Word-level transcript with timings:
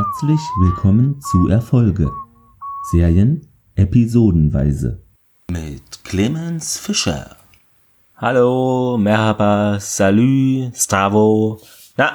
Herzlich 0.00 0.40
willkommen 0.58 1.20
zu 1.20 1.48
Erfolge. 1.48 2.10
Serien 2.90 3.46
episodenweise. 3.74 4.98
Mit 5.50 6.02
Clemens 6.04 6.78
Fischer. 6.78 7.36
Hallo, 8.16 8.96
Merhaba, 8.96 9.78
Salü, 9.78 10.70
Stravo. 10.74 11.60
Na, 11.98 12.12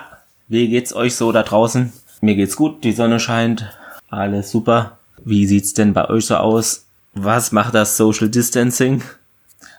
wie 0.48 0.67
geht's 0.67 0.95
euch 0.95 1.13
so 1.13 1.31
da 1.31 1.43
draußen? 1.43 1.93
Mir 2.21 2.34
geht's 2.34 2.55
gut, 2.55 2.84
die 2.84 2.91
Sonne 2.91 3.20
scheint, 3.20 3.70
alles 4.09 4.49
super. 4.49 4.97
Wie 5.23 5.45
sieht's 5.45 5.75
denn 5.75 5.93
bei 5.93 6.09
euch 6.09 6.25
so 6.25 6.38
aus? 6.38 6.88
Was 7.13 7.52
macht 7.52 7.75
das 7.75 7.97
Social 7.97 8.29
Distancing? 8.29 9.04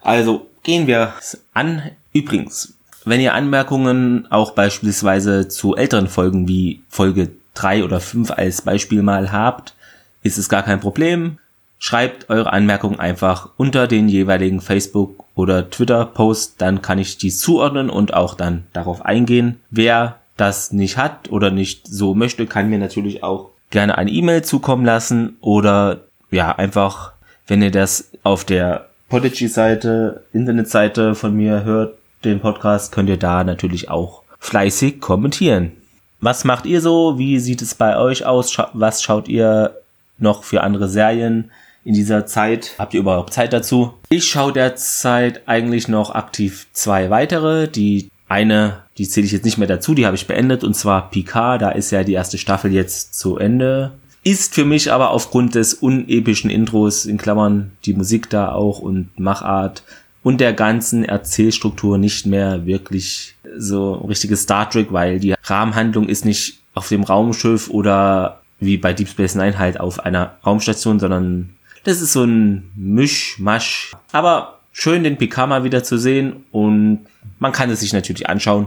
Also, 0.02 0.46
gehen 0.62 0.86
wir 0.86 1.12
an. 1.54 1.82
Übrigens, 2.12 2.75
wenn 3.04 3.20
ihr 3.20 3.34
Anmerkungen 3.34 4.30
auch 4.30 4.52
beispielsweise 4.52 5.48
zu 5.48 5.74
älteren 5.74 6.07
Folgen 6.07 6.46
wie 6.46 6.84
Folge 6.88 7.30
3 7.56 7.84
oder 7.84 8.01
5 8.01 8.30
als 8.30 8.62
Beispiel 8.62 9.02
mal 9.02 9.33
habt, 9.33 9.74
ist 10.23 10.38
es 10.38 10.48
gar 10.48 10.62
kein 10.62 10.80
Problem. 10.80 11.38
Schreibt 11.79 12.30
eure 12.30 12.52
Anmerkungen 12.52 12.98
einfach 12.98 13.51
unter 13.56 13.87
den 13.87 14.09
jeweiligen 14.09 14.60
Facebook- 14.60 15.24
oder 15.34 15.69
Twitter-Post, 15.69 16.55
dann 16.59 16.80
kann 16.80 16.98
ich 16.98 17.19
die 17.19 17.30
zuordnen 17.30 17.91
und 17.91 18.15
auch 18.15 18.34
dann 18.34 18.65
darauf 18.73 19.05
eingehen. 19.05 19.60
Wer 19.70 20.16
das 20.37 20.73
nicht 20.73 20.96
hat 20.96 21.30
oder 21.30 21.51
nicht 21.51 21.87
so 21.87 22.15
möchte, 22.15 22.46
kann 22.46 22.70
mir 22.70 22.79
natürlich 22.79 23.23
auch 23.23 23.51
gerne 23.70 23.98
eine 23.98 24.10
E-Mail 24.10 24.43
zukommen 24.43 24.84
lassen 24.84 25.37
oder 25.41 26.01
ja, 26.30 26.52
einfach, 26.52 27.12
wenn 27.46 27.62
ihr 27.62 27.70
das 27.70 28.10
auf 28.23 28.45
der 28.45 28.87
Podigy-Seite, 29.09 30.24
Internetseite 30.32 31.15
von 31.15 31.37
mir 31.37 31.65
hört, 31.65 31.95
den 32.24 32.41
Podcast, 32.41 32.93
könnt 32.93 33.09
ihr 33.09 33.18
da 33.18 33.45
natürlich 33.45 33.88
auch 33.88 34.23
fleißig 34.41 35.01
kommentieren. 35.01 35.73
Was 36.20 36.45
macht 36.45 36.66
ihr 36.66 36.80
so? 36.80 37.18
Wie 37.18 37.38
sieht 37.38 37.63
es 37.63 37.74
bei 37.74 37.99
euch 37.99 38.24
aus? 38.24 38.57
was 38.73 39.02
schaut 39.02 39.29
ihr 39.29 39.77
noch 40.18 40.45
für 40.45 40.63
andere 40.63 40.88
Serien 40.88 41.51
in 41.85 41.95
dieser 41.95 42.27
Zeit? 42.27 42.74
Habt 42.79 42.95
ihr 42.95 43.01
überhaupt 43.01 43.32
Zeit 43.32 43.52
dazu? 43.52 43.95
Ich 44.09 44.24
schaue 44.24 44.52
derzeit 44.52 45.46
eigentlich 45.46 45.88
noch 45.88 46.10
aktiv 46.10 46.66
zwei 46.73 47.10
weitere. 47.10 47.68
Die 47.68 48.10
eine, 48.29 48.82
die 48.99 49.09
zähle 49.09 49.27
ich 49.27 49.32
jetzt 49.32 49.45
nicht 49.45 49.59
mehr 49.59 49.68
dazu, 49.68 49.95
die 49.95 50.07
habe 50.07 50.16
ich 50.16 50.27
beendet 50.27 50.65
und 50.65 50.74
zwar 50.74 51.10
Picard. 51.10 51.63
Da 51.63 51.71
ist 51.71 51.90
ja 51.90 52.02
die 52.02 52.15
erste 52.15 52.38
Staffel 52.38 52.73
jetzt 52.73 53.18
zu 53.18 53.37
Ende. 53.37 53.93
Ist 54.24 54.55
für 54.55 54.65
mich 54.65 54.90
aber 54.90 55.10
aufgrund 55.10 55.55
des 55.55 55.74
unepischen 55.74 56.51
Intros, 56.51 57.07
in 57.07 57.18
Klammern 57.18 57.71
die 57.85 57.95
Musik 57.95 58.29
da 58.29 58.51
auch 58.51 58.80
und 58.80 59.16
Machart 59.21 59.85
und 60.27 60.41
der 60.41 60.55
ganzen 60.55 61.05
Erzählstruktur 61.05 61.99
nicht 61.99 62.27
mehr 62.27 62.66
wirklich 62.66 63.37
so 63.57 63.95
richtiges 63.95 64.43
Star 64.43 64.69
Trek, 64.69 64.88
weil 64.91 65.21
die 65.21 65.37
Rahmenhandlung 65.44 66.09
ist 66.09 66.25
nicht 66.25 66.59
auf 66.75 66.88
dem 66.88 67.05
Raumschiff 67.05 67.71
oder 67.71 68.41
wie 68.59 68.77
bei 68.77 68.93
Deep 68.93 69.09
Space 69.09 69.37
Nine 69.37 69.56
halt 69.56 69.78
auf 69.78 70.00
einer 70.00 70.37
Raumstation, 70.44 70.99
sondern 70.99 71.55
das 71.84 72.00
ist 72.00 72.12
so 72.12 72.25
ein 72.25 72.72
Mischmasch. 72.75 73.93
Aber 74.10 74.59
schön, 74.72 75.05
den 75.05 75.16
Picard 75.16 75.49
mal 75.49 75.62
wieder 75.62 75.84
zu 75.84 75.97
sehen 75.97 76.44
und 76.50 77.06
man 77.38 77.53
kann 77.53 77.71
es 77.71 77.78
sich 77.78 77.93
natürlich 77.93 78.28
anschauen. 78.28 78.66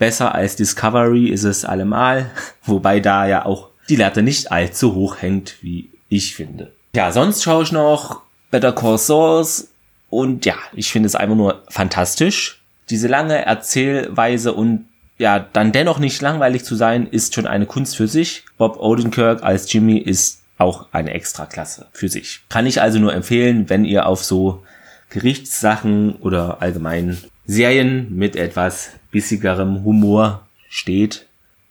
Besser 0.00 0.34
als 0.34 0.56
Discovery 0.56 1.28
ist 1.28 1.44
es 1.44 1.64
allemal, 1.64 2.28
wobei 2.64 2.98
da 2.98 3.24
ja 3.24 3.46
auch 3.46 3.68
die 3.88 3.94
Latte 3.94 4.22
nicht 4.22 4.50
allzu 4.50 4.96
hoch 4.96 5.22
hängt, 5.22 5.58
wie 5.62 5.90
ich 6.08 6.34
finde. 6.34 6.72
Ja, 6.92 7.12
sonst 7.12 7.44
schaue 7.44 7.62
ich 7.62 7.70
noch 7.70 8.22
Better 8.50 8.72
Call 8.72 8.98
Saul 8.98 9.46
und 10.10 10.46
ja, 10.46 10.54
ich 10.72 10.90
finde 10.90 11.06
es 11.06 11.14
einfach 11.14 11.36
nur 11.36 11.62
fantastisch. 11.68 12.62
Diese 12.90 13.08
lange 13.08 13.44
Erzählweise 13.44 14.52
und 14.52 14.86
ja, 15.18 15.44
dann 15.52 15.72
dennoch 15.72 15.98
nicht 15.98 16.22
langweilig 16.22 16.64
zu 16.64 16.74
sein, 16.74 17.06
ist 17.06 17.34
schon 17.34 17.46
eine 17.46 17.66
Kunst 17.66 17.96
für 17.96 18.08
sich. 18.08 18.44
Bob 18.56 18.78
Odenkirk 18.78 19.42
als 19.42 19.70
Jimmy 19.72 19.98
ist 19.98 20.42
auch 20.58 20.86
eine 20.92 21.12
Extraklasse 21.12 21.86
für 21.92 22.08
sich. 22.08 22.40
Kann 22.48 22.66
ich 22.66 22.80
also 22.80 22.98
nur 22.98 23.12
empfehlen, 23.12 23.68
wenn 23.68 23.84
ihr 23.84 24.06
auf 24.06 24.24
so 24.24 24.62
Gerichtssachen 25.10 26.16
oder 26.16 26.62
allgemein 26.62 27.18
Serien 27.46 28.14
mit 28.14 28.36
etwas 28.36 28.90
bissigerem 29.10 29.84
Humor 29.84 30.46
steht. 30.68 31.26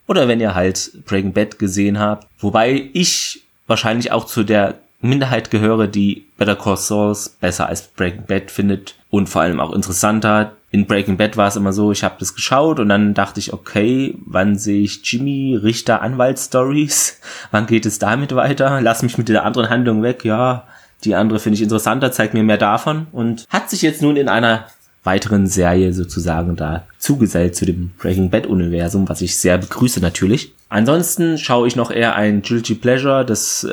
Oder 0.07 0.27
wenn 0.27 0.39
ihr 0.39 0.55
halt 0.55 1.05
Breaking 1.05 1.33
Bad 1.33 1.59
gesehen 1.59 1.99
habt. 1.99 2.27
Wobei 2.39 2.89
ich 2.93 3.43
wahrscheinlich 3.67 4.11
auch 4.11 4.25
zu 4.25 4.43
der 4.43 4.75
Minderheit 5.01 5.51
gehöre, 5.51 5.87
die 5.87 6.26
Better 6.37 6.55
Call 6.55 6.77
Saul 6.77 7.15
besser 7.39 7.67
als 7.67 7.81
Breaking 7.81 8.25
Bad 8.25 8.51
findet 8.51 8.95
und 9.09 9.29
vor 9.29 9.41
allem 9.41 9.59
auch 9.59 9.73
interessanter. 9.73 10.53
In 10.69 10.85
Breaking 10.85 11.17
Bad 11.17 11.37
war 11.37 11.47
es 11.47 11.55
immer 11.55 11.73
so, 11.73 11.91
ich 11.91 12.03
habe 12.03 12.15
das 12.19 12.35
geschaut 12.35 12.79
und 12.79 12.89
dann 12.89 13.13
dachte 13.13 13.39
ich, 13.39 13.53
okay, 13.53 14.15
wann 14.25 14.57
sehe 14.57 14.81
ich 14.83 15.01
Jimmy 15.03 15.55
Richter 15.55 16.01
Anwaltsstories? 16.01 17.19
Wann 17.51 17.67
geht 17.67 17.85
es 17.85 17.99
damit 17.99 18.35
weiter? 18.35 18.81
Lass 18.81 19.01
mich 19.01 19.17
mit 19.17 19.29
der 19.29 19.45
anderen 19.45 19.69
Handlung 19.69 20.03
weg. 20.03 20.25
Ja, 20.25 20.65
die 21.03 21.15
andere 21.15 21.39
finde 21.39 21.55
ich 21.55 21.61
interessanter, 21.61 22.11
zeigt 22.11 22.33
mir 22.33 22.43
mehr 22.43 22.57
davon 22.57 23.07
und 23.11 23.45
hat 23.49 23.69
sich 23.69 23.81
jetzt 23.81 24.01
nun 24.01 24.17
in 24.17 24.27
einer 24.27 24.65
weiteren 25.03 25.47
Serie 25.47 25.93
sozusagen 25.93 26.57
da 26.57 26.85
zugesellt 26.97 27.55
zu 27.55 27.65
dem 27.65 27.91
Breaking 27.97 28.29
Bad 28.29 28.45
Universum, 28.45 29.07
was 29.07 29.21
ich 29.21 29.37
sehr 29.37 29.57
begrüße 29.57 30.01
natürlich. 30.01 30.53
Ansonsten 30.67 31.37
schaue 31.37 31.67
ich 31.67 31.77
noch 31.77 31.91
eher 31.91 32.15
ein 32.15 32.41
Guilty 32.41 32.75
Pleasure, 32.75 33.25
das 33.25 33.65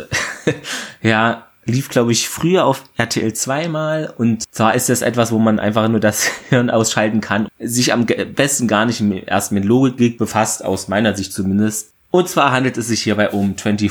ja 1.02 1.44
lief 1.66 1.88
glaube 1.88 2.12
ich 2.12 2.28
früher 2.28 2.64
auf 2.64 2.84
RTL 2.96 3.32
2 3.32 3.68
mal 3.68 4.12
und 4.16 4.44
zwar 4.50 4.74
ist 4.74 4.88
das 4.88 5.02
etwas, 5.02 5.32
wo 5.32 5.38
man 5.38 5.58
einfach 5.58 5.88
nur 5.88 6.00
das 6.00 6.30
Hirn 6.48 6.70
ausschalten 6.70 7.20
kann, 7.20 7.48
sich 7.58 7.92
am 7.92 8.06
besten 8.06 8.68
gar 8.68 8.86
nicht 8.86 9.02
erst 9.26 9.52
mit 9.52 9.64
Logik 9.64 10.18
befasst, 10.18 10.64
aus 10.64 10.88
meiner 10.88 11.16
Sicht 11.16 11.32
zumindest. 11.32 11.92
Und 12.10 12.28
zwar 12.28 12.52
handelt 12.52 12.76
es 12.76 12.88
sich 12.88 13.02
hierbei 13.02 13.30
um 13.30 13.56
24 13.56 13.90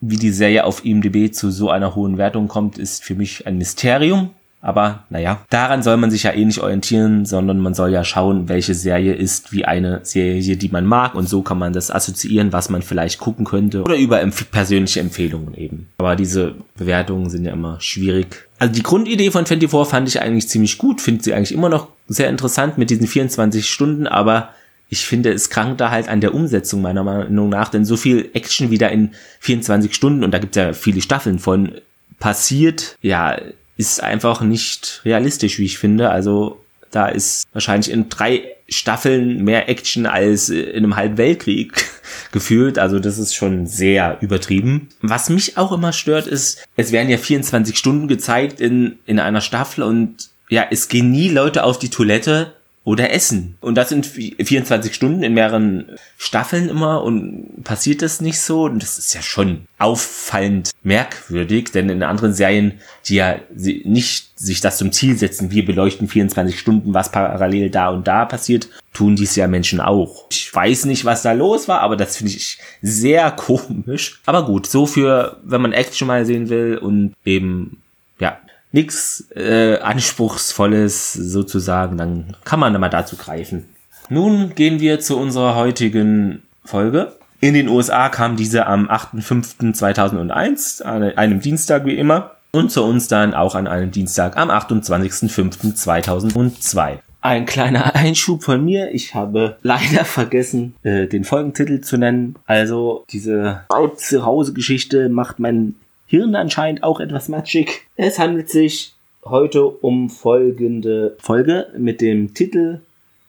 wie 0.00 0.16
die 0.16 0.30
Serie 0.30 0.64
auf 0.64 0.84
IMDb 0.84 1.32
zu 1.32 1.50
so 1.50 1.68
einer 1.70 1.94
hohen 1.94 2.16
Wertung 2.16 2.48
kommt, 2.48 2.78
ist 2.78 3.04
für 3.04 3.14
mich 3.14 3.46
ein 3.46 3.58
Mysterium. 3.58 4.30
Aber 4.62 5.04
naja, 5.08 5.40
daran 5.48 5.82
soll 5.82 5.96
man 5.96 6.10
sich 6.10 6.24
ja 6.24 6.32
eh 6.32 6.44
nicht 6.44 6.60
orientieren, 6.60 7.24
sondern 7.24 7.60
man 7.60 7.72
soll 7.72 7.90
ja 7.90 8.04
schauen, 8.04 8.48
welche 8.48 8.74
Serie 8.74 9.14
ist 9.14 9.52
wie 9.52 9.64
eine 9.64 10.00
Serie, 10.02 10.56
die 10.56 10.68
man 10.68 10.84
mag. 10.84 11.14
Und 11.14 11.28
so 11.28 11.40
kann 11.40 11.58
man 11.58 11.72
das 11.72 11.90
assoziieren, 11.90 12.52
was 12.52 12.68
man 12.68 12.82
vielleicht 12.82 13.18
gucken 13.20 13.46
könnte. 13.46 13.82
Oder 13.82 13.96
über 13.96 14.20
empf 14.20 14.50
persönliche 14.50 15.00
Empfehlungen 15.00 15.54
eben. 15.54 15.88
Aber 15.98 16.14
diese 16.14 16.56
Bewertungen 16.76 17.30
sind 17.30 17.46
ja 17.46 17.52
immer 17.52 17.80
schwierig. 17.80 18.48
Also 18.58 18.74
die 18.74 18.82
Grundidee 18.82 19.30
von 19.30 19.46
24 19.46 19.90
fand 19.90 20.08
ich 20.08 20.20
eigentlich 20.20 20.48
ziemlich 20.48 20.76
gut. 20.76 21.00
Finde 21.00 21.24
sie 21.24 21.32
eigentlich 21.32 21.54
immer 21.54 21.70
noch 21.70 21.88
sehr 22.08 22.28
interessant 22.28 22.76
mit 22.76 22.90
diesen 22.90 23.06
24 23.06 23.66
Stunden. 23.66 24.06
Aber 24.06 24.50
ich 24.90 25.06
finde, 25.06 25.32
es 25.32 25.48
krankt 25.48 25.80
da 25.80 25.90
halt 25.90 26.08
an 26.10 26.20
der 26.20 26.34
Umsetzung 26.34 26.82
meiner 26.82 27.02
Meinung 27.02 27.48
nach. 27.48 27.70
Denn 27.70 27.86
so 27.86 27.96
viel 27.96 28.28
Action 28.34 28.70
wieder 28.70 28.90
in 28.92 29.12
24 29.38 29.94
Stunden, 29.94 30.22
und 30.22 30.32
da 30.32 30.38
gibt 30.38 30.54
es 30.54 30.62
ja 30.62 30.72
viele 30.74 31.00
Staffeln 31.00 31.38
von, 31.38 31.72
passiert, 32.18 32.98
ja, 33.00 33.38
ist 33.80 34.02
einfach 34.02 34.42
nicht 34.42 35.00
realistisch, 35.06 35.58
wie 35.58 35.64
ich 35.64 35.78
finde. 35.78 36.10
Also 36.10 36.60
da 36.90 37.08
ist 37.08 37.46
wahrscheinlich 37.54 37.90
in 37.90 38.10
drei 38.10 38.42
Staffeln 38.68 39.42
mehr 39.42 39.70
Action 39.70 40.04
als 40.04 40.50
in 40.50 40.76
einem 40.76 40.96
halben 40.96 41.16
Weltkrieg 41.16 41.72
gefühlt. 42.32 42.78
Also 42.78 42.98
das 42.98 43.16
ist 43.16 43.34
schon 43.34 43.66
sehr 43.66 44.18
übertrieben. 44.20 44.90
Was 45.00 45.30
mich 45.30 45.56
auch 45.56 45.72
immer 45.72 45.94
stört, 45.94 46.26
ist, 46.26 46.66
es 46.76 46.92
werden 46.92 47.08
ja 47.08 47.16
24 47.16 47.76
Stunden 47.76 48.06
gezeigt 48.06 48.60
in, 48.60 48.98
in 49.06 49.18
einer 49.18 49.40
Staffel 49.40 49.82
und 49.82 50.28
ja, 50.50 50.66
es 50.70 50.88
gehen 50.88 51.10
nie 51.10 51.30
Leute 51.30 51.64
auf 51.64 51.78
die 51.78 51.90
Toilette 51.90 52.52
oder 52.82 53.12
Essen. 53.12 53.56
Und 53.60 53.74
das 53.74 53.90
sind 53.90 54.06
24 54.06 54.94
Stunden 54.94 55.22
in 55.22 55.34
mehreren 55.34 55.84
Staffeln 56.16 56.68
immer 56.68 57.02
und 57.02 57.62
passiert 57.62 58.00
das 58.00 58.20
nicht 58.22 58.40
so. 58.40 58.64
Und 58.64 58.82
das 58.82 58.98
ist 58.98 59.14
ja 59.14 59.20
schon 59.20 59.66
auffallend 59.78 60.70
merkwürdig, 60.82 61.72
denn 61.72 61.90
in 61.90 62.02
anderen 62.02 62.32
Serien, 62.32 62.80
die 63.06 63.16
ja 63.16 63.36
nicht 63.54 64.30
sich 64.38 64.62
das 64.62 64.78
zum 64.78 64.92
Ziel 64.92 65.18
setzen, 65.18 65.50
wir 65.50 65.66
beleuchten 65.66 66.08
24 66.08 66.58
Stunden, 66.58 66.94
was 66.94 67.12
parallel 67.12 67.68
da 67.68 67.90
und 67.90 68.08
da 68.08 68.24
passiert, 68.24 68.68
tun 68.94 69.14
dies 69.14 69.36
ja 69.36 69.46
Menschen 69.46 69.80
auch. 69.80 70.26
Ich 70.30 70.52
weiß 70.52 70.86
nicht, 70.86 71.04
was 71.04 71.22
da 71.22 71.32
los 71.32 71.68
war, 71.68 71.82
aber 71.82 71.96
das 71.96 72.16
finde 72.16 72.32
ich 72.32 72.58
sehr 72.80 73.30
komisch. 73.30 74.20
Aber 74.24 74.46
gut, 74.46 74.66
so 74.66 74.86
für, 74.86 75.38
wenn 75.44 75.60
man 75.60 75.72
Action 75.72 76.08
mal 76.08 76.24
sehen 76.24 76.48
will 76.48 76.78
und 76.78 77.14
eben, 77.26 77.82
ja, 78.18 78.38
nichts 78.72 79.26
äh, 79.34 79.78
Anspruchsvolles 79.78 81.12
sozusagen, 81.12 81.96
dann 81.96 82.36
kann 82.44 82.60
man 82.60 82.78
mal 82.80 82.88
dazu 82.88 83.16
greifen. 83.16 83.68
Nun 84.08 84.54
gehen 84.54 84.80
wir 84.80 85.00
zu 85.00 85.18
unserer 85.18 85.54
heutigen 85.54 86.42
Folge. 86.64 87.12
In 87.40 87.54
den 87.54 87.68
USA 87.68 88.08
kam 88.08 88.36
diese 88.36 88.66
am 88.66 88.88
8.5.2001, 88.88 90.82
an 90.82 91.02
einem 91.02 91.40
Dienstag 91.40 91.84
wie 91.86 91.96
immer, 91.96 92.32
und 92.52 92.70
zu 92.70 92.84
uns 92.84 93.08
dann 93.08 93.34
auch 93.34 93.54
an 93.54 93.66
einem 93.66 93.92
Dienstag 93.92 94.36
am 94.36 94.50
28.05.2002. 94.50 96.98
Ein 97.22 97.44
kleiner 97.46 97.94
Einschub 97.94 98.42
von 98.42 98.62
mir. 98.64 98.94
Ich 98.94 99.14
habe 99.14 99.56
leider 99.62 100.04
vergessen, 100.04 100.74
äh, 100.82 101.06
den 101.06 101.24
Folgentitel 101.24 101.80
zu 101.80 101.96
nennen. 101.96 102.36
Also 102.46 103.06
diese 103.10 103.62
Zuhause-Geschichte 103.96 105.08
macht 105.08 105.38
mein 105.38 105.76
Hirn 106.10 106.34
anscheinend 106.34 106.82
auch 106.82 106.98
etwas 106.98 107.28
matschig. 107.28 107.82
Es 107.94 108.18
handelt 108.18 108.50
sich 108.50 108.94
heute 109.24 109.64
um 109.68 110.10
folgende 110.10 111.16
Folge 111.20 111.68
mit 111.78 112.00
dem 112.00 112.34
Titel 112.34 112.80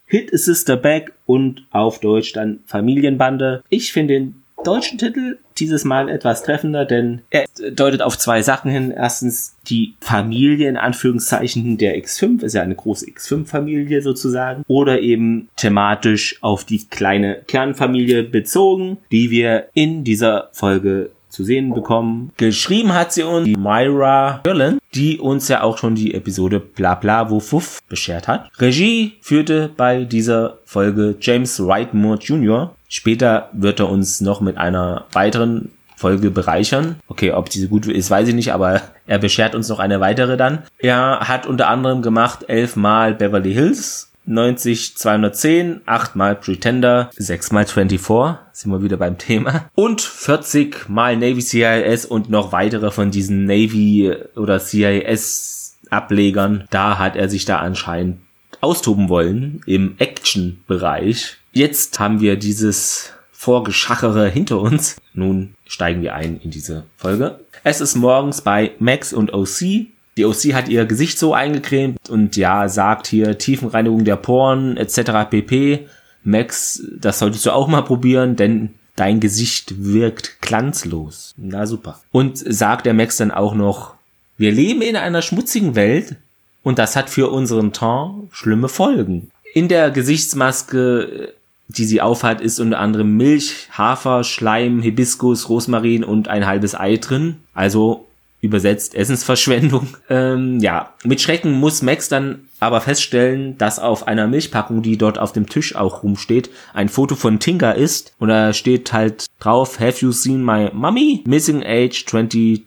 Hit 0.08 0.34
a 0.34 0.38
Sister 0.38 0.78
Back 0.78 1.14
und 1.28 1.64
auf 1.70 2.00
Deutsch 2.00 2.34
dann 2.34 2.62
Familienbande. 2.66 3.62
Ich 3.70 3.94
finde 3.94 4.16
ihn 4.16 4.42
deutschen 4.64 4.98
Titel. 4.98 5.38
Dieses 5.60 5.86
Mal 5.86 6.10
etwas 6.10 6.42
treffender, 6.42 6.86
denn 6.86 7.22
er 7.30 7.46
deutet 7.72 8.02
auf 8.02 8.18
zwei 8.18 8.42
Sachen 8.42 8.72
hin. 8.72 8.90
Erstens 8.90 9.56
die 9.68 9.94
Familie 10.00 10.68
in 10.68 10.78
Anführungszeichen 10.78 11.78
der 11.78 12.02
X5, 12.02 12.44
ist 12.44 12.54
ja 12.54 12.64
eine 12.64 12.74
große 12.74 13.06
X5-Familie 13.06 14.02
sozusagen. 14.02 14.64
Oder 14.68 15.02
eben 15.02 15.50
thematisch 15.56 16.42
auf 16.42 16.64
die 16.64 16.88
kleine 16.88 17.44
Kernfamilie 17.46 18.24
bezogen, 18.24 18.98
die 19.12 19.30
wir 19.30 19.68
in 19.76 20.04
dieser 20.04 20.50
Folge 20.54 21.12
zu 21.32 21.44
sehen 21.44 21.74
bekommen. 21.74 22.32
Geschrieben 22.38 22.94
hat 22.94 23.14
sie 23.14 23.24
uns 23.24 23.46
die 23.46 23.56
Myra 23.56 24.42
Berlin, 24.44 24.80
die 24.94 25.20
uns 25.20 25.48
ja 25.48 25.64
auch 25.64 25.78
schon 25.78 25.96
die 25.96 26.14
Episode 26.14 26.60
Bla 26.60 26.96
Bla 26.96 27.30
Wuff 27.30 27.80
beschert 27.88 28.28
hat. 28.28 28.50
Regie 28.60 29.14
führte 29.22 29.72
bei 29.76 30.04
dieser 30.04 30.58
Folge 30.66 31.16
James 31.20 31.60
Wrightmore 31.66 32.20
Jr. 32.20 32.76
Später 32.88 33.50
wird 33.54 33.80
er 33.80 33.90
uns 33.90 34.22
noch 34.22 34.42
mit 34.42 34.58
einer 34.58 35.06
weiteren 35.14 35.72
Folge 35.96 36.32
bereichern. 36.32 36.96
Okay, 37.08 37.32
ob 37.32 37.50
diese 37.50 37.68
gut 37.68 37.86
ist, 37.86 38.10
weiß 38.10 38.28
ich 38.28 38.36
nicht, 38.36 38.54
aber 38.54 38.82
er 39.06 39.20
beschert 39.20 39.54
uns 39.54 39.70
noch 39.70 39.80
eine 39.80 40.00
weitere 40.00 40.36
dann. 40.36 40.64
Er 40.80 41.20
hat 41.22 41.46
unter 41.46 41.70
anderem 41.70 42.02
gemacht 42.02 42.50
elfmal 42.50 43.14
Beverly 43.14 43.54
Hills, 43.54 44.11
90 44.26 44.98
210, 44.98 45.82
8 45.86 46.16
mal 46.16 46.36
Pretender, 46.36 47.10
6 47.16 47.52
mal 47.52 47.66
24, 47.66 48.38
sind 48.52 48.72
wir 48.72 48.84
wieder 48.84 48.98
beim 48.98 49.18
Thema. 49.18 49.70
Und 49.76 50.02
40 50.02 50.90
mal 50.90 51.18
Navy 51.18 51.42
CIS 51.42 52.06
und 52.06 52.30
noch 52.30 52.52
weitere 52.52 52.92
von 52.92 53.12
diesen 53.12 53.46
Navy 53.46 54.14
oder 54.36 54.60
CIS 54.60 55.78
Ablegern. 55.90 56.66
Da 56.70 56.98
hat 56.98 57.16
er 57.16 57.30
sich 57.30 57.46
da 57.46 57.58
anscheinend 57.58 58.20
austoben 58.62 59.10
wollen 59.10 59.62
im 59.66 59.96
Action-Bereich. 59.98 61.38
Jetzt 61.52 62.00
haben 62.00 62.22
wir 62.22 62.38
dieses 62.38 63.14
Vorgeschachere 63.32 64.30
hinter 64.30 64.60
uns. 64.62 64.98
Nun 65.14 65.56
steigen 65.66 66.02
wir 66.02 66.16
ein 66.16 66.40
in 66.42 66.52
diese 66.52 66.86
Folge. 66.96 67.40
Es 67.64 67.82
ist 67.82 67.96
morgens 67.96 68.42
bei 68.42 68.72
Max 68.80 69.14
und 69.14 69.34
OC. 69.34 69.88
Die 70.22 70.28
OC 70.28 70.54
hat 70.54 70.70
ihr 70.70 70.86
Gesicht 70.86 71.18
so 71.18 71.34
eingecremt 71.34 72.08
und 72.08 72.38
ja, 72.38 72.70
sagt 72.70 73.08
hier 73.08 73.40
Tiefenreinigung 73.40 74.06
der 74.06 74.18
Poren 74.18 74.78
etc. 74.78 75.28
pp. 75.28 75.88
Max, 76.24 76.84
das 76.96 77.18
solltest 77.18 77.44
du 77.48 77.52
auch 77.52 77.68
mal 77.68 77.82
probieren, 77.82 78.36
denn 78.36 78.70
dein 78.96 79.20
Gesicht 79.20 79.84
wirkt 79.84 80.40
glanzlos. 80.40 81.34
Na 81.38 81.66
super. 81.66 82.02
Und 82.12 82.38
sagt 82.38 82.86
der 82.86 82.94
Max 82.94 83.18
dann 83.18 83.32
auch 83.32 83.56
noch, 83.56 83.96
wir 84.38 84.52
leben 84.52 84.84
in 84.84 84.96
einer 84.96 85.24
schmutzigen 85.24 85.74
Welt 85.74 86.18
und 86.62 86.78
das 86.78 86.96
hat 86.96 87.10
für 87.10 87.32
unseren 87.32 87.74
Ton 87.74 88.30
schlimme 88.32 88.70
Folgen. 88.70 89.32
In 89.56 89.70
der 89.70 89.90
Gesichtsmaske, 89.90 91.34
die 91.68 91.86
sie 91.86 92.00
aufhat, 92.00 92.42
ist 92.42 92.60
unter 92.60 92.78
anderem 92.78 93.18
Milch, 93.18 93.70
Hafer, 93.72 94.24
Schleim, 94.24 94.84
Hibiskus, 94.84 95.50
Rosmarin 95.50 96.04
und 96.04 96.28
ein 96.28 96.46
halbes 96.46 96.80
Ei 96.80 96.98
drin. 96.98 97.38
Also 97.56 98.06
übersetzt 98.42 98.96
Essensverschwendung. 98.96 99.88
Ähm, 100.10 100.60
ja, 100.60 100.96
mit 101.06 101.22
Schrecken 101.22 101.54
muss 101.54 101.82
Max 101.82 102.10
dann 102.10 102.50
aber 102.60 102.82
feststellen, 102.82 103.58
dass 103.58 103.80
auf 103.80 104.08
einer 104.08 104.28
Milchpackung, 104.28 104.82
die 104.82 104.98
dort 104.98 105.20
auf 105.20 105.32
dem 105.32 105.48
Tisch 105.48 105.74
auch 105.76 106.04
rumsteht, 106.04 106.50
ein 106.74 106.90
Foto 106.90 107.16
von 107.16 107.40
Tinker 107.40 107.76
ist. 107.76 108.14
Und 108.20 108.28
da 108.28 108.52
steht 108.52 108.92
halt 108.92 109.28
drauf, 109.40 109.80
Have 109.80 110.02
you 110.02 110.12
seen 110.12 110.44
my 110.44 110.70
mummy? 110.74 111.24
Missing 111.26 111.64
age 111.64 112.06
22, 112.06 112.66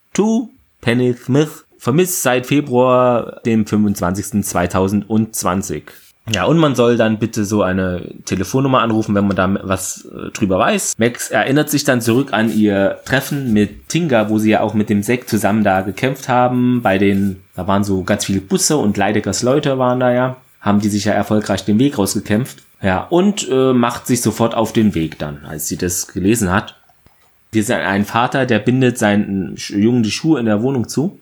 Penny 0.80 1.12
Smith. 1.12 1.66
Vermisst 1.76 2.22
seit 2.22 2.46
Februar, 2.46 3.42
dem 3.44 3.66
25.2020. 3.66 5.82
Ja, 6.32 6.44
und 6.44 6.56
man 6.56 6.74
soll 6.74 6.96
dann 6.96 7.18
bitte 7.18 7.44
so 7.44 7.62
eine 7.62 8.00
Telefonnummer 8.24 8.80
anrufen, 8.80 9.14
wenn 9.14 9.26
man 9.26 9.36
da 9.36 9.58
was 9.62 10.06
äh, 10.06 10.30
drüber 10.30 10.58
weiß. 10.58 10.94
Max 10.96 11.30
erinnert 11.30 11.68
sich 11.68 11.84
dann 11.84 12.00
zurück 12.00 12.32
an 12.32 12.50
ihr 12.50 13.00
Treffen 13.04 13.52
mit 13.52 13.90
Tinga, 13.90 14.30
wo 14.30 14.38
sie 14.38 14.50
ja 14.50 14.60
auch 14.60 14.72
mit 14.72 14.88
dem 14.88 15.02
Sekt 15.02 15.28
zusammen 15.28 15.64
da 15.64 15.82
gekämpft 15.82 16.30
haben. 16.30 16.80
Bei 16.82 16.96
den, 16.96 17.42
da 17.54 17.66
waren 17.66 17.84
so 17.84 18.04
ganz 18.04 18.24
viele 18.24 18.40
Busse 18.40 18.78
und 18.78 18.96
Leideckers 18.96 19.42
Leute 19.42 19.78
waren 19.78 20.00
da 20.00 20.12
ja. 20.12 20.36
Haben 20.62 20.80
die 20.80 20.88
sich 20.88 21.04
ja 21.04 21.12
erfolgreich 21.12 21.66
den 21.66 21.78
Weg 21.78 21.98
rausgekämpft. 21.98 22.62
Ja, 22.80 23.00
und 23.02 23.46
äh, 23.50 23.74
macht 23.74 24.06
sich 24.06 24.22
sofort 24.22 24.54
auf 24.54 24.72
den 24.72 24.94
Weg 24.94 25.18
dann, 25.18 25.44
als 25.44 25.68
sie 25.68 25.76
das 25.76 26.08
gelesen 26.08 26.50
hat. 26.50 26.76
Wir 27.52 27.64
sind 27.64 27.76
ein 27.76 28.06
Vater, 28.06 28.46
der 28.46 28.60
bindet 28.60 28.98
seinen 28.98 29.56
Jungen 29.56 30.02
die 30.02 30.10
Schuhe 30.10 30.40
in 30.40 30.46
der 30.46 30.62
Wohnung 30.62 30.88
zu. 30.88 31.18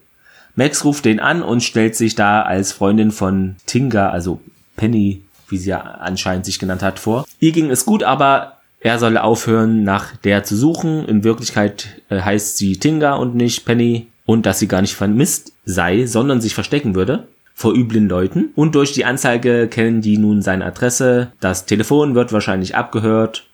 Max 0.55 0.85
ruft 0.85 1.05
den 1.07 1.19
an 1.19 1.43
und 1.43 1.63
stellt 1.63 1.97
sich 1.97 2.15
da 2.15 2.43
als 2.43 2.73
Freundin 2.73 3.11
von 3.11 3.57
Tinga, 3.67 4.11
also 4.11 4.41
Penny, 4.77 5.23
wie 5.49 5.59
sie 5.59 5.71
ja 5.71 5.81
anscheinend 5.81 6.47
sich 6.47 6.59
genannt 6.59 6.83
hat, 6.83 6.99
vor. 6.99 7.27
Ihr 7.41 7.53
ging 7.53 7.71
es 7.71 7.85
gut, 7.85 8.03
aber 8.03 8.59
er 8.81 8.99
solle 8.99 9.23
aufhören, 9.23 9.85
nach 9.85 10.17
der 10.17 10.45
zu 10.45 10.57
suchen. 10.57 11.07
In 11.07 11.25
Wirklichkeit 11.25 12.03
äh, 12.09 12.21
heißt 12.21 12.57
sie 12.57 12.79
Tinga 12.79 13.15
und 13.15 13.35
nicht 13.35 13.65
Penny 13.65 14.09
und 14.27 14.47
dass 14.47 14.59
sie 14.59 14.69
gar 14.69 14.81
nicht 14.81 14.95
vermisst 14.95 15.53
sei, 15.65 16.07
sondern 16.07 16.41
sich 16.41 16.55
verstecken 16.55 16.95
würde 16.95 17.29
vor 17.55 17.75
üblen 17.75 18.09
Leuten. 18.09 18.51
Und 18.57 18.75
durch 18.75 18.93
die 18.93 19.05
Anzeige 19.05 19.69
kennen 19.69 20.01
die 20.01 20.19
nun 20.19 20.43
seine 20.43 20.65
Adresse. 20.65 21.33
Das 21.41 21.67
Telefon 21.67 22.15
wird 22.15 22.33
wahrscheinlich 22.33 22.75
abgehört. 22.75 23.45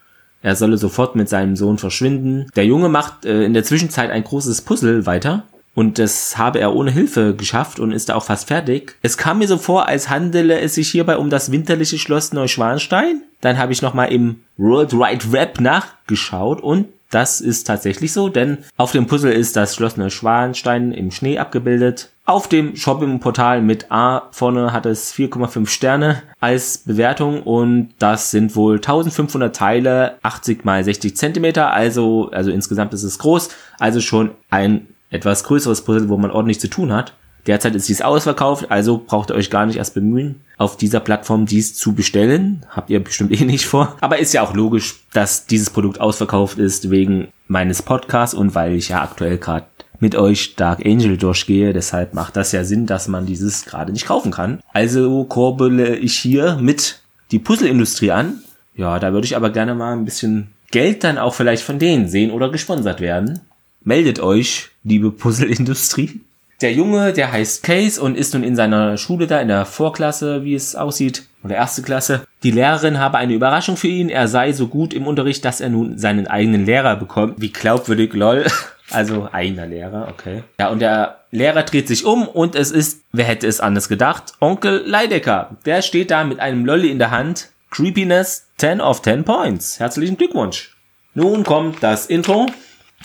Er 0.40 0.56
solle 0.56 0.78
sofort 0.78 1.16
mit 1.16 1.28
seinem 1.28 1.56
Sohn 1.56 1.78
verschwinden. 1.78 2.46
Der 2.54 2.64
Junge 2.64 2.88
macht 2.88 3.24
äh, 3.24 3.42
in 3.42 3.54
der 3.54 3.64
Zwischenzeit 3.64 4.10
ein 4.10 4.24
großes 4.24 4.62
Puzzle 4.62 5.04
weiter 5.04 5.44
und 5.78 6.00
das 6.00 6.36
habe 6.36 6.58
er 6.58 6.74
ohne 6.74 6.90
Hilfe 6.90 7.36
geschafft 7.36 7.78
und 7.78 7.92
ist 7.92 8.08
da 8.08 8.16
auch 8.16 8.24
fast 8.24 8.48
fertig. 8.48 8.96
Es 9.00 9.16
kam 9.16 9.38
mir 9.38 9.46
so 9.46 9.58
vor, 9.58 9.86
als 9.86 10.10
handele 10.10 10.58
es 10.58 10.74
sich 10.74 10.90
hierbei 10.90 11.16
um 11.16 11.30
das 11.30 11.52
winterliche 11.52 11.98
Schloss 11.98 12.32
Neuschwanstein. 12.32 13.22
Dann 13.40 13.58
habe 13.58 13.72
ich 13.72 13.80
nochmal 13.80 14.12
im 14.12 14.40
World 14.56 14.92
Wide 14.94 15.30
Web 15.30 15.60
nachgeschaut 15.60 16.60
und 16.60 16.88
das 17.12 17.40
ist 17.40 17.68
tatsächlich 17.68 18.12
so, 18.12 18.28
denn 18.28 18.58
auf 18.76 18.90
dem 18.90 19.06
Puzzle 19.06 19.30
ist 19.30 19.54
das 19.54 19.76
Schloss 19.76 19.96
Neuschwanstein 19.96 20.90
im 20.90 21.12
Schnee 21.12 21.38
abgebildet. 21.38 22.10
Auf 22.26 22.48
dem 22.48 22.74
Shopping-Portal 22.74 23.62
mit 23.62 23.92
A 23.92 24.22
vorne 24.32 24.72
hat 24.72 24.84
es 24.84 25.14
4,5 25.14 25.68
Sterne 25.68 26.24
als 26.40 26.78
Bewertung 26.78 27.40
und 27.44 27.90
das 28.00 28.32
sind 28.32 28.56
wohl 28.56 28.78
1500 28.78 29.54
Teile, 29.54 30.16
80 30.24 30.64
mal 30.64 30.82
60 30.82 31.16
Zentimeter, 31.16 31.72
also, 31.72 32.30
also 32.32 32.50
insgesamt 32.50 32.92
ist 32.94 33.04
es 33.04 33.20
groß, 33.20 33.50
also 33.78 34.00
schon 34.00 34.32
ein 34.50 34.88
etwas 35.10 35.44
größeres 35.44 35.82
Puzzle, 35.82 36.08
wo 36.08 36.16
man 36.16 36.30
ordentlich 36.30 36.60
zu 36.60 36.68
tun 36.68 36.92
hat. 36.92 37.14
Derzeit 37.46 37.74
ist 37.74 37.88
dies 37.88 38.02
ausverkauft, 38.02 38.70
also 38.70 39.02
braucht 39.06 39.30
ihr 39.30 39.34
euch 39.36 39.48
gar 39.48 39.64
nicht 39.64 39.76
erst 39.76 39.94
bemühen, 39.94 40.42
auf 40.58 40.76
dieser 40.76 41.00
Plattform 41.00 41.46
dies 41.46 41.74
zu 41.74 41.94
bestellen. 41.94 42.66
Habt 42.68 42.90
ihr 42.90 43.02
bestimmt 43.02 43.32
eh 43.40 43.44
nicht 43.44 43.64
vor. 43.64 43.96
Aber 44.00 44.18
ist 44.18 44.34
ja 44.34 44.42
auch 44.42 44.54
logisch, 44.54 44.96
dass 45.12 45.46
dieses 45.46 45.70
Produkt 45.70 46.00
ausverkauft 46.00 46.58
ist 46.58 46.90
wegen 46.90 47.28
meines 47.46 47.80
Podcasts 47.80 48.34
und 48.34 48.54
weil 48.54 48.74
ich 48.74 48.90
ja 48.90 49.02
aktuell 49.02 49.38
gerade 49.38 49.66
mit 50.00 50.14
euch 50.14 50.56
Dark 50.56 50.84
Angel 50.84 51.16
durchgehe. 51.16 51.72
Deshalb 51.72 52.12
macht 52.14 52.36
das 52.36 52.52
ja 52.52 52.64
Sinn, 52.64 52.86
dass 52.86 53.08
man 53.08 53.26
dieses 53.26 53.64
gerade 53.64 53.92
nicht 53.92 54.06
kaufen 54.06 54.30
kann. 54.30 54.60
Also 54.72 55.24
kurbele 55.24 55.96
ich 55.96 56.18
hier 56.18 56.58
mit 56.60 57.00
die 57.30 57.38
Puzzleindustrie 57.38 58.10
an. 58.10 58.42
Ja, 58.74 58.98
da 58.98 59.12
würde 59.12 59.24
ich 59.24 59.36
aber 59.36 59.50
gerne 59.50 59.74
mal 59.74 59.92
ein 59.92 60.04
bisschen 60.04 60.48
Geld 60.70 61.02
dann 61.02 61.18
auch 61.18 61.34
vielleicht 61.34 61.62
von 61.62 61.78
denen 61.78 62.08
sehen 62.08 62.30
oder 62.30 62.50
gesponsert 62.50 63.00
werden. 63.00 63.40
Meldet 63.82 64.20
euch, 64.20 64.70
liebe 64.88 65.10
Puzzleindustrie. 65.10 66.20
Der 66.60 66.72
Junge, 66.72 67.12
der 67.12 67.30
heißt 67.30 67.62
Case 67.62 68.02
und 68.02 68.16
ist 68.16 68.34
nun 68.34 68.42
in 68.42 68.56
seiner 68.56 68.96
Schule 68.96 69.28
da 69.28 69.40
in 69.40 69.48
der 69.48 69.64
Vorklasse, 69.64 70.42
wie 70.42 70.54
es 70.54 70.74
aussieht, 70.74 71.28
oder 71.44 71.54
erste 71.54 71.82
Klasse. 71.82 72.24
Die 72.42 72.50
Lehrerin 72.50 72.98
habe 72.98 73.18
eine 73.18 73.34
Überraschung 73.34 73.76
für 73.76 73.86
ihn. 73.86 74.08
Er 74.08 74.26
sei 74.26 74.52
so 74.52 74.66
gut 74.66 74.92
im 74.92 75.06
Unterricht, 75.06 75.44
dass 75.44 75.60
er 75.60 75.68
nun 75.68 75.98
seinen 75.98 76.26
eigenen 76.26 76.66
Lehrer 76.66 76.96
bekommt. 76.96 77.40
Wie 77.40 77.52
glaubwürdig, 77.52 78.12
lol. 78.14 78.46
Also 78.90 79.28
eigener 79.30 79.66
Lehrer, 79.66 80.08
okay. 80.10 80.44
Ja, 80.58 80.70
und 80.70 80.78
der 80.78 81.18
Lehrer 81.30 81.62
dreht 81.62 81.86
sich 81.86 82.06
um 82.06 82.26
und 82.26 82.54
es 82.54 82.70
ist, 82.70 83.02
wer 83.12 83.26
hätte 83.26 83.46
es 83.46 83.60
anders 83.60 83.90
gedacht, 83.90 84.32
Onkel 84.40 84.82
Leidecker. 84.86 85.58
Der 85.66 85.82
steht 85.82 86.10
da 86.10 86.24
mit 86.24 86.40
einem 86.40 86.64
Lolli 86.64 86.90
in 86.90 86.98
der 86.98 87.10
Hand. 87.10 87.50
Creepiness 87.70 88.46
10 88.56 88.80
of 88.80 89.02
10 89.02 89.24
Points. 89.24 89.78
Herzlichen 89.78 90.16
Glückwunsch. 90.16 90.74
Nun 91.12 91.44
kommt 91.44 91.82
das 91.82 92.06
Intro. 92.06 92.46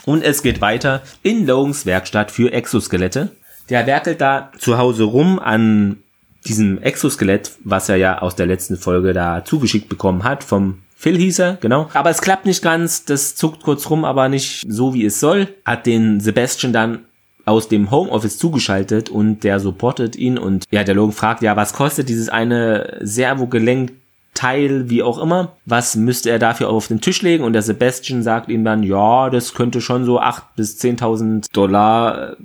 Und 0.05 0.23
es 0.23 0.41
geht 0.43 0.61
weiter 0.61 1.01
in 1.21 1.45
Logans 1.45 1.85
Werkstatt 1.85 2.31
für 2.31 2.51
Exoskelette. 2.51 3.31
Der 3.69 3.87
werkelt 3.87 4.19
da 4.21 4.51
zu 4.57 4.77
Hause 4.77 5.03
rum 5.03 5.39
an 5.39 5.97
diesem 6.45 6.81
Exoskelett, 6.81 7.51
was 7.63 7.87
er 7.87 7.95
ja 7.95 8.21
aus 8.21 8.35
der 8.35 8.45
letzten 8.45 8.77
Folge 8.77 9.13
da 9.13 9.45
zugeschickt 9.45 9.89
bekommen 9.89 10.23
hat 10.23 10.43
vom 10.43 10.79
Phil 11.03 11.17
hieß 11.17 11.39
er, 11.39 11.57
genau. 11.59 11.89
Aber 11.93 12.11
es 12.11 12.21
klappt 12.21 12.45
nicht 12.45 12.61
ganz, 12.61 13.03
das 13.03 13.35
zuckt 13.35 13.61
kurz 13.61 13.89
rum, 13.89 14.05
aber 14.05 14.29
nicht 14.29 14.63
so 14.65 14.93
wie 14.93 15.05
es 15.05 15.19
soll. 15.19 15.49
Hat 15.65 15.85
den 15.85 16.21
Sebastian 16.21 16.71
dann 16.71 16.99
aus 17.43 17.67
dem 17.67 17.91
Homeoffice 17.91 18.37
zugeschaltet 18.37 19.09
und 19.09 19.43
der 19.43 19.59
supportet 19.59 20.15
ihn 20.15 20.37
und 20.37 20.63
ja, 20.71 20.85
der 20.85 20.95
Logan 20.95 21.11
fragt, 21.11 21.41
ja, 21.41 21.57
was 21.57 21.73
kostet 21.73 22.07
dieses 22.07 22.29
eine 22.29 22.99
Servogelenk 23.01 23.91
Teil, 24.43 24.89
wie 24.89 25.03
auch 25.03 25.21
immer. 25.21 25.53
Was 25.65 25.95
müsste 25.95 26.29
er 26.29 26.37
dafür 26.37 26.69
auf 26.69 26.89
den 26.89 26.99
Tisch 26.99 27.21
legen? 27.21 27.45
Und 27.45 27.53
der 27.53 27.61
Sebastian 27.61 28.23
sagt 28.23 28.49
ihm 28.49 28.65
dann, 28.65 28.83
ja, 28.83 29.29
das 29.29 29.53
könnte 29.53 29.79
schon 29.79 30.03
so 30.03 30.19
8.000 30.19 30.41
bis 30.57 30.81
10.000 30.81 31.53
Dollar 31.53 32.31
äh, 32.31 32.35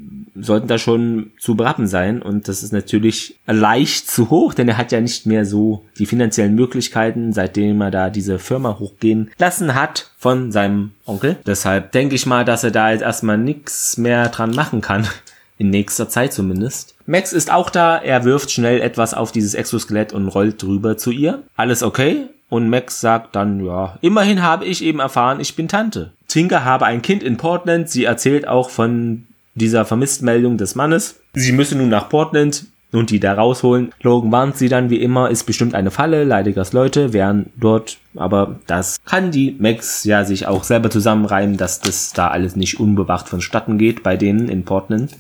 sollten 0.41 0.69
da 0.69 0.79
schon 0.79 1.33
zu 1.41 1.57
berappen 1.57 1.89
sein. 1.89 2.23
Und 2.23 2.47
das 2.47 2.63
ist 2.63 2.73
natürlich 2.73 3.41
leicht 3.47 4.09
zu 4.09 4.31
hoch, 4.31 4.55
denn 4.55 4.69
er 4.69 4.79
hat 4.79 4.93
ja 4.93 5.01
nicht 5.01 5.27
mehr 5.27 5.45
so 5.45 5.87
die 5.99 6.07
finanziellen 6.07 6.55
Möglichkeiten, 6.55 7.33
seitdem 7.33 7.81
er 7.81 7.91
da 7.91 8.11
diese 8.11 8.39
Firma 8.39 8.79
hochgehen 8.79 9.33
lassen 9.37 9.75
hat 9.75 10.13
von 10.19 10.53
seinem 10.53 10.93
Onkel. 11.05 11.37
Deshalb 11.47 11.91
denke 11.91 12.15
ich 12.15 12.27
mal, 12.27 12.45
dass 12.45 12.63
er 12.63 12.71
da 12.71 12.93
jetzt 12.93 13.03
erstmal 13.03 13.39
nichts 13.39 13.99
mehr 13.99 14.29
dran 14.29 14.53
machen 14.53 14.83
kann. 14.83 15.09
In 15.57 15.71
nächster 15.71 16.09
Zeit 16.09 16.33
zumindest. 16.33 16.95
Max 17.11 17.33
ist 17.33 17.51
auch 17.51 17.71
da, 17.71 17.97
er 17.97 18.25
wirft 18.25 18.51
schnell 18.51 18.83
etwas 18.83 19.15
auf 19.15 19.33
dieses 19.33 19.55
Exoskelett 19.55 20.13
und 20.13 20.29
rollt 20.29 20.63
drüber 20.63 20.99
zu 20.99 21.11
ihr. 21.11 21.43
Alles 21.57 21.83
okay? 21.83 22.27
Und 22.51 22.69
Max 22.69 23.01
sagt 23.01 23.35
dann, 23.35 23.65
ja, 23.65 23.97
immerhin 24.03 24.43
habe 24.43 24.67
ich 24.67 24.85
eben 24.85 25.01
erfahren, 25.01 25.41
ich 25.41 25.57
bin 25.57 25.69
Tante. 25.69 26.13
Tinker 26.27 26.67
habe 26.67 26.85
ein 26.85 27.01
Kind 27.01 27.23
in 27.23 27.39
Portland, 27.39 27.89
sie 27.89 28.05
erzählt 28.05 28.47
auch 28.47 28.69
von 28.69 29.27
dieser 29.55 29.87
Vermisstmeldung 29.87 30.59
des 30.59 30.75
Mannes. 30.75 31.19
Sie 31.33 31.53
müsse 31.53 31.79
nun 31.79 31.89
nach 31.89 32.11
Portland 32.11 32.67
und 32.93 33.09
die 33.09 33.21
da 33.21 33.33
rausholen. 33.33 33.91
Logan 34.03 34.31
warnt 34.31 34.59
sie 34.59 34.69
dann 34.69 34.91
wie 34.91 35.01
immer, 35.01 35.31
ist 35.31 35.45
bestimmt 35.45 35.75
eine 35.75 35.91
Falle, 35.91 36.25
Leidigers 36.25 36.75
Leute 36.75 37.15
wären 37.15 37.47
dort, 37.57 37.97
aber 38.17 38.57
das 38.67 38.99
kann 39.07 39.31
die 39.31 39.57
Max 39.59 40.05
ja 40.05 40.27
sich 40.27 40.47
auch 40.47 40.63
selber 40.63 40.91
zusammenreimen, 40.91 41.57
dass 41.57 41.81
das 41.81 42.13
da 42.13 42.29
alles 42.29 42.55
nicht 42.55 42.79
unbewacht 42.79 43.31
vonstatten 43.31 43.79
geht 43.79 44.03
bei 44.03 44.19
denen 44.19 44.51
in 44.51 44.67
Portland. 44.67 45.17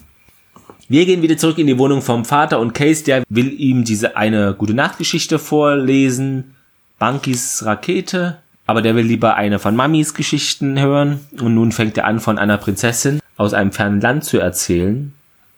Wir 0.90 1.04
gehen 1.04 1.20
wieder 1.20 1.36
zurück 1.36 1.58
in 1.58 1.66
die 1.66 1.76
Wohnung 1.76 2.00
vom 2.00 2.24
Vater 2.24 2.58
und 2.58 2.72
Case, 2.72 3.04
der 3.04 3.22
will 3.28 3.52
ihm 3.60 3.84
diese 3.84 4.16
eine 4.16 4.54
gute 4.54 4.72
Nachtgeschichte 4.72 5.38
vorlesen. 5.38 6.56
Bankis 6.98 7.62
Rakete. 7.66 8.38
Aber 8.64 8.80
der 8.80 8.96
will 8.96 9.04
lieber 9.04 9.36
eine 9.36 9.58
von 9.58 9.76
Mamis 9.76 10.14
Geschichten 10.14 10.80
hören. 10.80 11.20
Und 11.40 11.54
nun 11.54 11.72
fängt 11.72 11.98
er 11.98 12.06
an, 12.06 12.20
von 12.20 12.38
einer 12.38 12.56
Prinzessin 12.56 13.20
aus 13.36 13.52
einem 13.52 13.72
fernen 13.72 14.00
Land 14.00 14.24
zu 14.24 14.38
erzählen. 14.38 15.12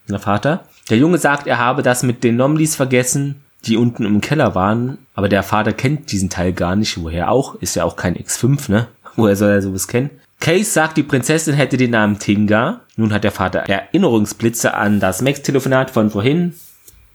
Der 0.09 0.19
Vater. 0.19 0.65
Der 0.89 0.97
Junge 0.97 1.17
sagt, 1.17 1.47
er 1.47 1.59
habe 1.59 1.81
das 1.81 2.03
mit 2.03 2.25
den 2.25 2.35
Nomlis 2.35 2.75
vergessen, 2.75 3.41
die 3.65 3.77
unten 3.77 4.03
im 4.03 4.19
Keller 4.19 4.53
waren. 4.53 4.97
Aber 5.15 5.29
der 5.29 5.43
Vater 5.43 5.71
kennt 5.71 6.11
diesen 6.11 6.29
Teil 6.29 6.51
gar 6.51 6.75
nicht. 6.75 7.01
Woher 7.01 7.31
auch? 7.31 7.55
Ist 7.55 7.75
ja 7.75 7.85
auch 7.85 7.95
kein 7.95 8.17
X5, 8.17 8.69
ne? 8.69 8.87
Woher 9.15 9.37
soll 9.37 9.51
er 9.51 9.61
sowas 9.61 9.87
kennen? 9.87 10.09
Case 10.41 10.71
sagt, 10.71 10.97
die 10.97 11.03
Prinzessin 11.03 11.53
hätte 11.53 11.77
den 11.77 11.91
Namen 11.91 12.17
Tinga. 12.17 12.81
Nun 12.97 13.13
hat 13.13 13.23
der 13.23 13.31
Vater 13.31 13.59
Erinnerungsblitze 13.59 14.73
an 14.73 14.99
das 14.99 15.21
Max-Telefonat 15.21 15.91
von 15.91 16.09
vorhin. 16.09 16.55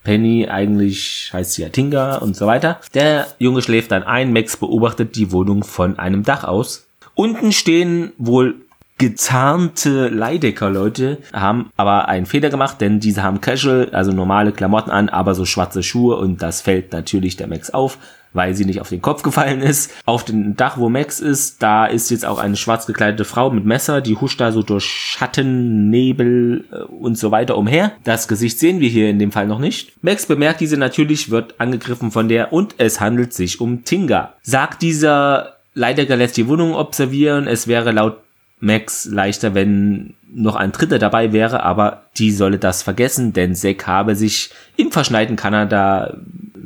Penny, 0.04 0.48
eigentlich 0.48 1.30
heißt 1.32 1.54
sie 1.54 1.62
ja 1.62 1.68
Tinga 1.68 2.18
und 2.18 2.36
so 2.36 2.46
weiter. 2.46 2.80
Der 2.94 3.26
Junge 3.40 3.62
schläft 3.62 3.90
dann 3.90 4.04
ein. 4.04 4.32
Max 4.32 4.56
beobachtet 4.56 5.16
die 5.16 5.32
Wohnung 5.32 5.64
von 5.64 5.98
einem 5.98 6.22
Dach 6.22 6.44
aus. 6.44 6.86
Unten 7.16 7.50
stehen 7.50 8.12
wohl 8.16 8.54
gezahnte 8.98 10.08
Leidecker-Leute, 10.08 11.18
haben 11.32 11.70
aber 11.76 12.08
einen 12.08 12.26
Fehler 12.26 12.48
gemacht, 12.48 12.80
denn 12.80 13.00
diese 13.00 13.24
haben 13.24 13.40
Casual, 13.40 13.90
also 13.92 14.12
normale 14.12 14.52
Klamotten 14.52 14.90
an, 14.90 15.08
aber 15.08 15.34
so 15.34 15.44
schwarze 15.44 15.82
Schuhe 15.82 16.16
und 16.16 16.40
das 16.40 16.62
fällt 16.62 16.92
natürlich 16.92 17.36
der 17.36 17.48
Max 17.48 17.70
auf 17.70 17.98
weil 18.36 18.54
sie 18.54 18.64
nicht 18.64 18.80
auf 18.80 18.90
den 18.90 19.02
Kopf 19.02 19.22
gefallen 19.22 19.60
ist. 19.60 19.92
Auf 20.04 20.24
dem 20.24 20.56
Dach, 20.56 20.78
wo 20.78 20.88
Max 20.88 21.20
ist, 21.20 21.62
da 21.62 21.86
ist 21.86 22.10
jetzt 22.10 22.24
auch 22.24 22.38
eine 22.38 22.56
schwarz 22.56 22.86
gekleidete 22.86 23.24
Frau 23.24 23.50
mit 23.50 23.64
Messer, 23.64 24.00
die 24.00 24.16
huscht 24.16 24.40
da 24.40 24.52
so 24.52 24.62
durch 24.62 24.84
Schatten, 24.84 25.90
Nebel 25.90 26.64
äh, 26.70 26.82
und 26.82 27.18
so 27.18 27.30
weiter 27.30 27.56
umher. 27.56 27.92
Das 28.04 28.28
Gesicht 28.28 28.58
sehen 28.58 28.80
wir 28.80 28.88
hier 28.88 29.10
in 29.10 29.18
dem 29.18 29.32
Fall 29.32 29.46
noch 29.46 29.58
nicht. 29.58 29.92
Max 30.02 30.26
bemerkt 30.26 30.60
diese 30.60 30.76
natürlich, 30.76 31.30
wird 31.30 31.60
angegriffen 31.60 32.10
von 32.12 32.28
der 32.28 32.52
und 32.52 32.76
es 32.78 33.00
handelt 33.00 33.32
sich 33.32 33.60
um 33.60 33.84
Tinga. 33.84 34.34
Sagt 34.42 34.82
dieser 34.82 35.56
Leider 35.78 36.16
lässt 36.16 36.38
die 36.38 36.48
Wohnung 36.48 36.74
observieren. 36.74 37.46
Es 37.46 37.68
wäre 37.68 37.92
laut 37.92 38.16
Max 38.60 39.04
leichter, 39.04 39.54
wenn 39.54 40.14
noch 40.32 40.56
ein 40.56 40.72
Dritter 40.72 40.98
dabei 40.98 41.32
wäre, 41.32 41.62
aber 41.62 42.02
die 42.18 42.30
solle 42.30 42.58
das 42.58 42.82
vergessen, 42.82 43.32
denn 43.32 43.54
Zack 43.54 43.86
habe 43.86 44.16
sich 44.16 44.50
im 44.76 44.92
verschneiten 44.92 45.36
Kanada, 45.36 46.16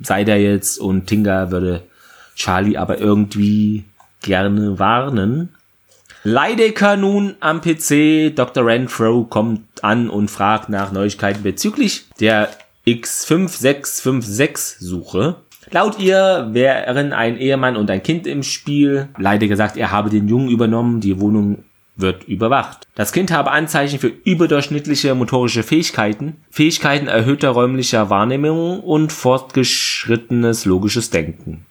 sei 0.02 0.24
der 0.24 0.40
jetzt, 0.40 0.78
und 0.78 1.06
Tinga 1.06 1.50
würde 1.50 1.82
Charlie 2.34 2.76
aber 2.76 2.98
irgendwie 2.98 3.84
gerne 4.22 4.78
warnen. 4.78 5.50
Leidecker 6.22 6.96
nun 6.96 7.34
am 7.40 7.62
PC, 7.62 8.34
Dr. 8.34 8.66
Renfro 8.66 9.24
kommt 9.24 9.62
an 9.82 10.10
und 10.10 10.30
fragt 10.30 10.68
nach 10.68 10.92
Neuigkeiten 10.92 11.42
bezüglich 11.42 12.04
der 12.20 12.50
X5656-Suche. 12.86 15.36
Laut 15.70 15.98
ihr 15.98 16.48
wären 16.52 17.12
ein 17.12 17.36
Ehemann 17.38 17.76
und 17.76 17.90
ein 17.90 18.02
Kind 18.02 18.26
im 18.26 18.42
Spiel. 18.42 19.08
Leider 19.16 19.46
gesagt, 19.46 19.76
er 19.76 19.92
habe 19.92 20.10
den 20.10 20.26
Jungen 20.28 20.50
übernommen, 20.50 21.00
die 21.00 21.20
Wohnung 21.20 21.64
wird 22.00 22.24
überwacht. 22.24 22.86
Das 22.94 23.12
Kind 23.12 23.30
habe 23.30 23.50
Anzeichen 23.50 23.98
für 23.98 24.08
überdurchschnittliche 24.08 25.14
motorische 25.14 25.62
Fähigkeiten, 25.62 26.36
Fähigkeiten 26.50 27.06
erhöhter 27.06 27.50
räumlicher 27.50 28.10
Wahrnehmung 28.10 28.80
und 28.80 29.12
fortgeschrittenes 29.12 30.64
logisches 30.64 31.10
Denken. 31.10 31.66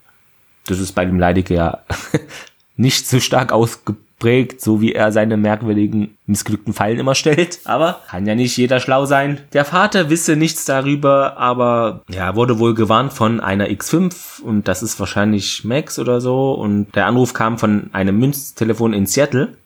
Das 0.65 0.79
ist 0.79 0.93
bei 0.93 1.05
dem 1.05 1.19
Leidiger 1.19 1.55
ja 1.55 1.79
nicht 2.77 3.07
so 3.07 3.19
stark 3.19 3.51
ausgeprägt, 3.51 4.61
so 4.61 4.81
wie 4.81 4.93
er 4.93 5.11
seine 5.11 5.35
merkwürdigen, 5.35 6.17
missglückten 6.27 6.73
Fallen 6.73 6.99
immer 6.99 7.15
stellt. 7.15 7.59
Aber 7.65 8.01
kann 8.07 8.25
ja 8.25 8.35
nicht 8.35 8.55
jeder 8.55 8.79
schlau 8.79 9.05
sein. 9.05 9.39
Der 9.53 9.65
Vater 9.65 10.09
wisse 10.09 10.35
nichts 10.35 10.65
darüber, 10.65 11.37
aber 11.37 12.03
ja, 12.09 12.35
wurde 12.35 12.59
wohl 12.59 12.75
gewarnt 12.75 13.13
von 13.13 13.39
einer 13.39 13.67
X5 13.67 14.41
und 14.41 14.67
das 14.67 14.83
ist 14.83 14.99
wahrscheinlich 14.99 15.65
Max 15.65 15.99
oder 15.99 16.21
so. 16.21 16.51
Und 16.51 16.95
der 16.95 17.07
Anruf 17.07 17.33
kam 17.33 17.57
von 17.57 17.89
einem 17.93 18.17
Münztelefon 18.17 18.93
in 18.93 19.07
Seattle. 19.07 19.57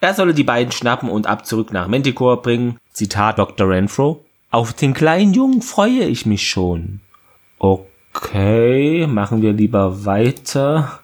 Er 0.00 0.14
solle 0.14 0.32
die 0.32 0.44
beiden 0.44 0.72
schnappen 0.72 1.08
und 1.08 1.26
ab 1.26 1.44
zurück 1.44 1.72
nach 1.72 1.88
Manticore 1.88 2.40
bringen. 2.40 2.78
Zitat 2.92 3.38
Dr. 3.38 3.68
Renfro. 3.68 4.24
Auf 4.50 4.72
den 4.72 4.94
kleinen 4.94 5.34
Jungen 5.34 5.60
freue 5.60 6.04
ich 6.04 6.24
mich 6.24 6.48
schon. 6.48 7.00
Okay, 7.58 9.06
machen 9.08 9.42
wir 9.42 9.52
lieber 9.52 10.04
weiter. 10.04 11.00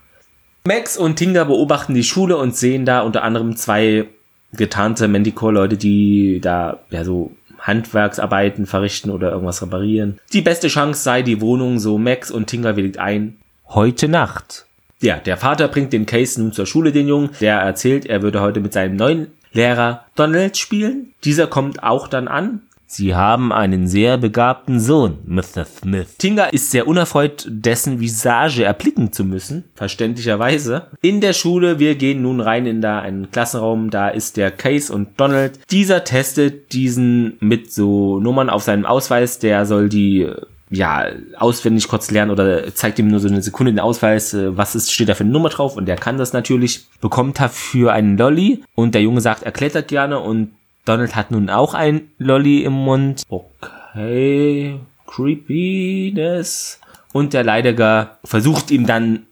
Max 0.67 0.97
und 0.97 1.17
Tinga 1.17 1.45
beobachten 1.45 1.95
die 1.95 2.05
Schule 2.05 2.37
und 2.37 2.57
sehen 2.57 2.87
da 2.87 3.03
unter 3.03 3.23
anderem 3.23 3.57
zwei 3.57 4.07
getarnte 4.53 5.09
Manticore-Leute, 5.09 5.77
die 5.77 6.41
da 6.41 6.79
ja 6.91 7.05
so 7.05 7.33
Handwerksarbeiten 7.59 8.67
verrichten 8.67 9.11
oder 9.11 9.33
irgendwas 9.33 9.61
reparieren. 9.61 10.21
Die 10.33 10.43
beste 10.43 10.69
Chance 10.69 11.03
sei 11.03 11.23
die 11.23 11.41
Wohnung, 11.41 11.81
so 11.81 11.99
Max 11.99 12.31
und 12.31 12.47
Tinga 12.47 12.77
willigt 12.77 12.99
ein. 12.99 13.39
Heute 13.69 14.09
Nacht. 14.09 14.67
Ja, 15.05 15.17
der 15.19 15.37
Vater 15.37 15.69
bringt 15.69 15.93
den 15.93 16.07
Case 16.07 16.41
nun 16.41 16.53
zur 16.53 16.65
Schule, 16.65 16.91
den 16.91 17.07
Jungen. 17.07 17.29
Der 17.39 17.59
erzählt, 17.59 18.07
er 18.07 18.23
würde 18.23 18.41
heute 18.41 18.61
mit 18.61 18.73
seinem 18.73 18.97
neuen 18.97 19.27
Lehrer 19.53 20.07
Donald 20.15 20.57
spielen. 20.57 21.13
Dieser 21.25 21.47
kommt 21.47 21.83
auch 21.83 22.09
dann 22.09 22.27
an. 22.27 22.63
Sie 22.87 23.15
haben 23.15 23.53
einen 23.53 23.87
sehr 23.87 24.17
begabten 24.17 24.81
Sohn, 24.81 25.19
Mr. 25.27 25.67
Smith. 25.67 26.17
Tinga 26.17 26.45
ist 26.45 26.71
sehr 26.71 26.87
unerfreut, 26.87 27.47
dessen 27.51 28.01
Visage 28.01 28.65
erblicken 28.65 29.13
zu 29.13 29.25
müssen, 29.25 29.65
verständlicherweise. 29.75 30.87
In 31.03 31.21
der 31.21 31.35
Schule, 31.35 31.79
wir 31.79 31.97
gehen 31.97 32.23
nun 32.23 32.41
rein 32.41 32.65
in 32.65 32.81
da 32.81 33.01
einen 33.01 33.31
Klassenraum, 33.31 33.91
da 33.91 34.09
ist 34.09 34.39
der 34.39 34.53
Case 34.53 34.91
und 34.91 35.21
Donald. 35.21 35.59
Dieser 35.71 36.05
testet 36.05 36.73
diesen 36.73 37.37
mit 37.41 37.71
so 37.71 38.21
Nummern 38.21 38.49
auf 38.49 38.63
seinem 38.63 38.87
Ausweis, 38.87 39.39
der 39.39 39.67
soll 39.67 39.91
die 39.91 40.31
ja, 40.75 41.07
auswendig 41.39 41.89
kurz 41.89 42.11
lernen 42.11 42.31
oder 42.31 42.75
zeigt 42.75 42.99
ihm 42.99 43.09
nur 43.09 43.21
so 43.21 43.29
eine 43.29 43.43
Sekunde 43.43 43.73
den 43.73 43.81
Ausweis, 43.81 44.35
äh, 44.35 44.57
was 44.57 44.75
ist, 44.75 44.93
steht 44.93 45.09
da 45.09 45.15
für 45.15 45.25
eine 45.25 45.33
Nummer 45.33 45.49
drauf 45.49 45.77
und 45.77 45.87
der 45.87 45.97
kann 45.97 46.19
das 46.19 46.33
natürlich, 46.33 46.87
bekommt 47.01 47.41
dafür 47.41 47.93
einen 47.93 48.17
Lolly 48.17 48.65
und 48.75 48.95
der 48.95 49.03
Junge 49.03 49.21
sagt, 49.21 49.43
er 49.43 49.53
klettert 49.53 49.89
gerne 49.89 50.19
und 50.21 50.53
Donald 50.85 51.17
hat 51.17 51.31
nun 51.31 51.49
auch 51.49 51.75
ein 51.75 52.11
Lolly 52.19 52.65
im 52.65 52.73
Mund. 52.73 53.23
Okay, 53.29 54.79
creepiness. 55.07 56.81
Und 57.13 57.33
der 57.33 57.45
Leidiger 57.45 58.19
versucht 58.25 58.71
ihm 58.71 58.87
dann 58.87 59.27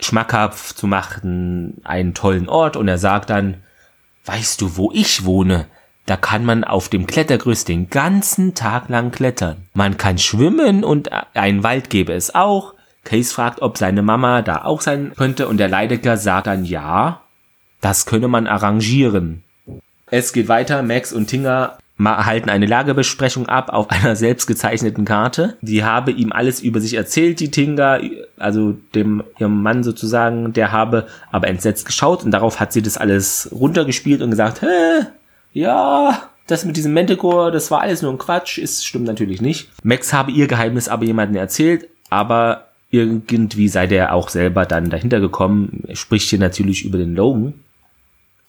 schmackhaft 0.00 0.76
zu 0.76 0.86
machen, 0.86 1.80
einen 1.84 2.14
tollen 2.14 2.48
Ort 2.48 2.76
und 2.76 2.88
er 2.88 2.98
sagt 2.98 3.30
dann, 3.30 3.58
weißt 4.26 4.60
du, 4.60 4.76
wo 4.76 4.90
ich 4.92 5.24
wohne? 5.24 5.66
Da 6.08 6.16
kann 6.16 6.42
man 6.42 6.64
auf 6.64 6.88
dem 6.88 7.06
Klettergerüst 7.06 7.68
den 7.68 7.90
ganzen 7.90 8.54
Tag 8.54 8.88
lang 8.88 9.10
klettern. 9.10 9.58
Man 9.74 9.98
kann 9.98 10.16
schwimmen 10.16 10.82
und 10.82 11.10
einen 11.34 11.62
Wald 11.62 11.90
gäbe 11.90 12.14
es 12.14 12.34
auch. 12.34 12.72
Case 13.04 13.34
fragt, 13.34 13.60
ob 13.60 13.76
seine 13.76 14.00
Mama 14.00 14.40
da 14.40 14.64
auch 14.64 14.80
sein 14.80 15.12
könnte 15.18 15.48
und 15.48 15.58
der 15.58 15.68
Leidecker 15.68 16.16
sagt 16.16 16.46
dann 16.46 16.64
ja, 16.64 17.20
das 17.82 18.06
könne 18.06 18.26
man 18.26 18.46
arrangieren. 18.46 19.42
Es 20.06 20.32
geht 20.32 20.48
weiter, 20.48 20.82
Max 20.82 21.12
und 21.12 21.26
Tinga 21.26 21.76
halten 22.02 22.48
eine 22.48 22.64
Lagerbesprechung 22.64 23.46
ab 23.46 23.68
auf 23.68 23.90
einer 23.90 24.16
selbstgezeichneten 24.16 25.04
Karte. 25.04 25.58
Die 25.60 25.84
habe 25.84 26.10
ihm 26.10 26.32
alles 26.32 26.60
über 26.60 26.80
sich 26.80 26.94
erzählt, 26.94 27.38
die 27.40 27.50
Tinga, 27.50 28.00
also 28.38 28.72
dem 28.94 29.22
ihrem 29.38 29.62
Mann 29.62 29.82
sozusagen, 29.84 30.54
der 30.54 30.72
habe 30.72 31.06
aber 31.30 31.48
entsetzt 31.48 31.84
geschaut 31.84 32.24
und 32.24 32.30
darauf 32.30 32.60
hat 32.60 32.72
sie 32.72 32.80
das 32.80 32.96
alles 32.96 33.50
runtergespielt 33.52 34.22
und 34.22 34.30
gesagt, 34.30 34.62
hä, 34.62 35.06
ja, 35.52 36.30
das 36.46 36.64
mit 36.64 36.76
diesem 36.76 36.94
Manticore, 36.94 37.52
das 37.52 37.70
war 37.70 37.80
alles 37.80 38.02
nur 38.02 38.12
ein 38.12 38.18
Quatsch, 38.18 38.58
ist 38.58 38.86
stimmt 38.86 39.06
natürlich 39.06 39.40
nicht. 39.40 39.68
Max 39.82 40.12
habe 40.12 40.30
ihr 40.30 40.46
Geheimnis 40.46 40.88
aber 40.88 41.04
jemandem 41.04 41.36
erzählt, 41.36 41.88
aber 42.10 42.68
irgendwie 42.90 43.68
sei 43.68 43.86
der 43.86 44.14
auch 44.14 44.30
selber 44.30 44.64
dann 44.64 44.88
dahinter 44.88 45.20
gekommen. 45.20 45.84
Er 45.86 45.96
spricht 45.96 46.30
hier 46.30 46.38
natürlich 46.38 46.84
über 46.84 46.96
den 46.98 47.14
Logan. 47.14 47.54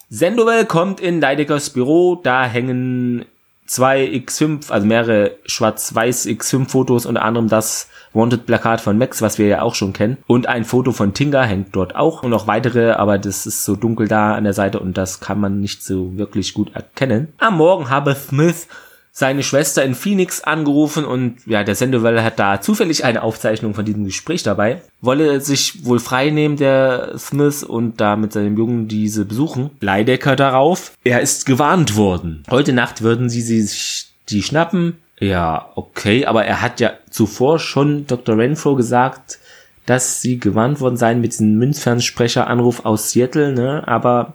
Sandoval 0.09 0.65
kommt 0.65 1.01
in 1.01 1.21
Leidekers 1.21 1.71
Büro, 1.71 2.15
da 2.15 2.45
hängen 2.45 3.25
zwei 3.69 4.03
X5, 4.05 4.71
also 4.71 4.85
mehrere 4.85 5.37
schwarz-weiß 5.45 6.25
X5-Fotos, 6.25 7.05
unter 7.05 7.23
anderem 7.23 7.47
das 7.47 7.87
Wanted-Plakat 8.13 8.81
von 8.81 8.97
Max, 8.97 9.21
was 9.21 9.37
wir 9.37 9.47
ja 9.47 9.61
auch 9.61 9.75
schon 9.75 9.93
kennen. 9.93 10.17
Und 10.25 10.47
ein 10.47 10.65
Foto 10.65 10.91
von 10.91 11.13
Tinga 11.13 11.43
hängt 11.43 11.75
dort 11.75 11.95
auch. 11.95 12.23
Und 12.23 12.31
noch 12.31 12.47
weitere, 12.47 12.91
aber 12.91 13.19
das 13.19 13.45
ist 13.45 13.63
so 13.63 13.75
dunkel 13.75 14.07
da 14.07 14.33
an 14.33 14.43
der 14.43 14.53
Seite 14.53 14.79
und 14.79 14.97
das 14.97 15.19
kann 15.19 15.39
man 15.39 15.61
nicht 15.61 15.83
so 15.83 16.17
wirklich 16.17 16.53
gut 16.53 16.75
erkennen. 16.75 17.31
Am 17.37 17.57
Morgen 17.57 17.89
habe 17.89 18.15
Smith 18.15 18.67
seine 19.11 19.43
Schwester 19.43 19.83
in 19.83 19.95
Phoenix 19.95 20.41
angerufen 20.41 21.05
und 21.05 21.37
ja, 21.45 21.63
der 21.63 21.75
Sendewelle 21.75 22.23
hat 22.23 22.39
da 22.39 22.61
zufällig 22.61 23.03
eine 23.03 23.21
Aufzeichnung 23.21 23.73
von 23.73 23.85
diesem 23.85 24.05
Gespräch 24.05 24.43
dabei. 24.43 24.81
Wolle 25.01 25.41
sich 25.41 25.85
wohl 25.85 25.99
frei 25.99 26.29
nehmen, 26.29 26.55
der 26.55 27.17
Smith, 27.17 27.63
und 27.63 27.99
da 27.99 28.15
mit 28.15 28.33
seinem 28.33 28.57
Jungen 28.57 28.87
diese 28.87 29.25
besuchen. 29.25 29.71
Leidecker 29.81 30.35
darauf. 30.35 30.93
Er 31.03 31.21
ist 31.21 31.45
gewarnt 31.45 31.95
worden. 31.95 32.43
Heute 32.49 32.73
Nacht 32.73 33.01
würden 33.01 33.29
sie 33.29 33.41
sich 33.41 34.07
die 34.29 34.43
schnappen. 34.43 34.97
Ja, 35.19 35.69
okay, 35.75 36.25
aber 36.25 36.45
er 36.45 36.61
hat 36.61 36.79
ja 36.79 36.93
zuvor 37.09 37.59
schon 37.59 38.07
Dr. 38.07 38.37
Renfro 38.37 38.75
gesagt, 38.75 39.39
dass 39.85 40.21
sie 40.21 40.39
gewarnt 40.39 40.79
worden 40.79 40.97
seien 40.97 41.19
mit 41.19 41.33
diesem 41.33 41.57
Münzfernsprecher-Anruf 41.57 42.85
aus 42.85 43.11
Seattle, 43.11 43.53
ne? 43.53 43.83
Aber 43.87 44.33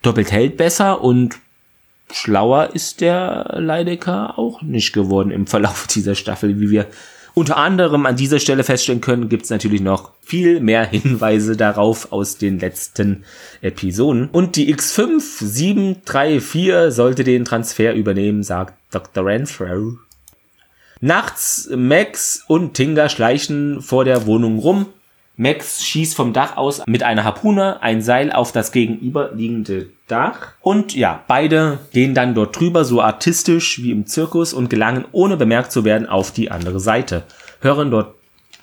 doppelt 0.00 0.30
hält 0.30 0.56
besser 0.56 1.02
und 1.02 1.36
schlauer 2.12 2.70
ist 2.74 3.00
der 3.00 3.56
Leidecker 3.58 4.38
auch 4.38 4.62
nicht 4.62 4.92
geworden 4.92 5.30
im 5.30 5.46
Verlauf 5.46 5.86
dieser 5.94 6.14
Staffel, 6.14 6.60
wie 6.60 6.70
wir 6.70 6.86
unter 7.36 7.58
anderem 7.58 8.06
an 8.06 8.16
dieser 8.16 8.40
Stelle 8.40 8.64
feststellen 8.64 9.02
können, 9.02 9.28
gibt 9.28 9.44
es 9.44 9.50
natürlich 9.50 9.82
noch 9.82 10.12
viel 10.22 10.58
mehr 10.60 10.86
Hinweise 10.86 11.54
darauf 11.54 12.10
aus 12.10 12.38
den 12.38 12.58
letzten 12.58 13.24
Episoden. 13.60 14.30
Und 14.30 14.56
die 14.56 14.74
X5 14.74 15.20
734 15.44 16.94
sollte 16.94 17.24
den 17.24 17.44
Transfer 17.44 17.92
übernehmen, 17.92 18.42
sagt 18.42 18.74
Dr. 18.90 19.26
Renfro. 19.26 19.98
Nachts 21.00 21.68
Max 21.76 22.42
und 22.48 22.72
Tinga 22.72 23.10
schleichen 23.10 23.82
vor 23.82 24.06
der 24.06 24.24
Wohnung 24.24 24.58
rum. 24.58 24.86
Max 25.36 25.84
schießt 25.84 26.14
vom 26.14 26.32
Dach 26.32 26.56
aus 26.56 26.82
mit 26.86 27.02
einer 27.02 27.24
Harpune 27.24 27.82
ein 27.82 28.00
Seil 28.00 28.32
auf 28.32 28.52
das 28.52 28.72
gegenüberliegende 28.72 29.90
Dach. 30.08 30.54
Und 30.62 30.94
ja, 30.94 31.22
beide 31.28 31.78
gehen 31.92 32.14
dann 32.14 32.34
dort 32.34 32.58
drüber, 32.58 32.84
so 32.84 33.02
artistisch 33.02 33.82
wie 33.82 33.90
im 33.90 34.06
Zirkus 34.06 34.54
und 34.54 34.70
gelangen 34.70 35.04
ohne 35.12 35.36
bemerkt 35.36 35.72
zu 35.72 35.84
werden 35.84 36.08
auf 36.08 36.30
die 36.30 36.50
andere 36.50 36.80
Seite. 36.80 37.24
Hören 37.60 37.90
dort 37.90 38.14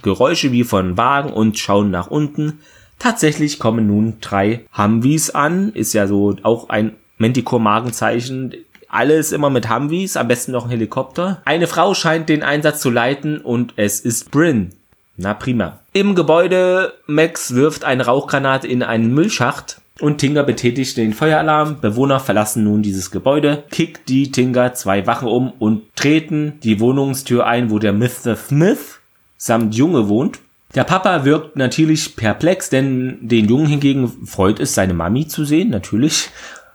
Geräusche 0.02 0.52
wie 0.52 0.64
von 0.64 0.98
Wagen 0.98 1.32
und 1.32 1.60
schauen 1.60 1.92
nach 1.92 2.08
unten. 2.08 2.60
Tatsächlich 3.00 3.60
kommen 3.60 3.88
nun 3.88 4.18
drei 4.20 4.66
Humvees 4.78 5.30
an. 5.30 5.72
Ist 5.74 5.94
ja 5.94 6.08
so 6.08 6.36
auch 6.44 6.70
ein 6.70 6.94
Manticore-Magenzeichen. 7.18 8.54
Alles 8.90 9.32
immer 9.32 9.50
mit 9.50 9.70
Humvees, 9.70 10.18
am 10.18 10.28
besten 10.28 10.52
noch 10.52 10.66
ein 10.66 10.72
Helikopter. 10.72 11.42
Eine 11.46 11.68
Frau 11.68 11.94
scheint 11.94 12.30
den 12.30 12.44
Einsatz 12.44 12.82
zu 12.82 12.90
leiten 12.90 13.40
und 13.40 13.74
es 13.76 14.00
ist 14.00 14.30
Bryn. 14.32 14.70
Na 15.16 15.34
prima. 15.34 15.80
Im 15.94 16.16
Gebäude, 16.16 16.94
Max 17.06 17.54
wirft 17.54 17.84
eine 17.84 18.06
Rauchgranate 18.06 18.68
in 18.68 18.82
einen 18.82 19.14
Müllschacht 19.14 19.82
und 20.00 20.18
Tinga 20.18 20.42
betätigt 20.42 20.98
den 20.98 21.14
Feueralarm. 21.14 21.80
Bewohner 21.82 22.20
verlassen 22.20 22.64
nun 22.64 22.82
dieses 22.82 23.12
Gebäude, 23.12 23.64
kickt 23.70 24.10
die 24.10 24.32
Tinga 24.32 24.74
zwei 24.74 25.06
Wachen 25.06 25.28
um 25.28 25.52
und 25.60 25.96
treten 25.96 26.60
die 26.64 26.80
Wohnungstür 26.80 27.46
ein, 27.46 27.70
wo 27.70 27.78
der 27.78 27.94
Mr. 27.94 28.36
Smith 28.36 29.00
samt 29.38 29.76
Junge 29.76 30.08
wohnt. 30.08 30.40
Der 30.74 30.84
Papa 30.84 31.24
wirkt 31.24 31.56
natürlich 31.56 32.16
perplex, 32.16 32.70
denn 32.70 33.20
den 33.22 33.48
Jungen 33.48 33.68
hingegen 33.68 34.26
freut 34.26 34.60
es, 34.60 34.74
seine 34.74 34.96
Mami 34.96 35.28
zu 35.28 35.46
sehen, 35.46 35.70
natürlich 35.70 36.30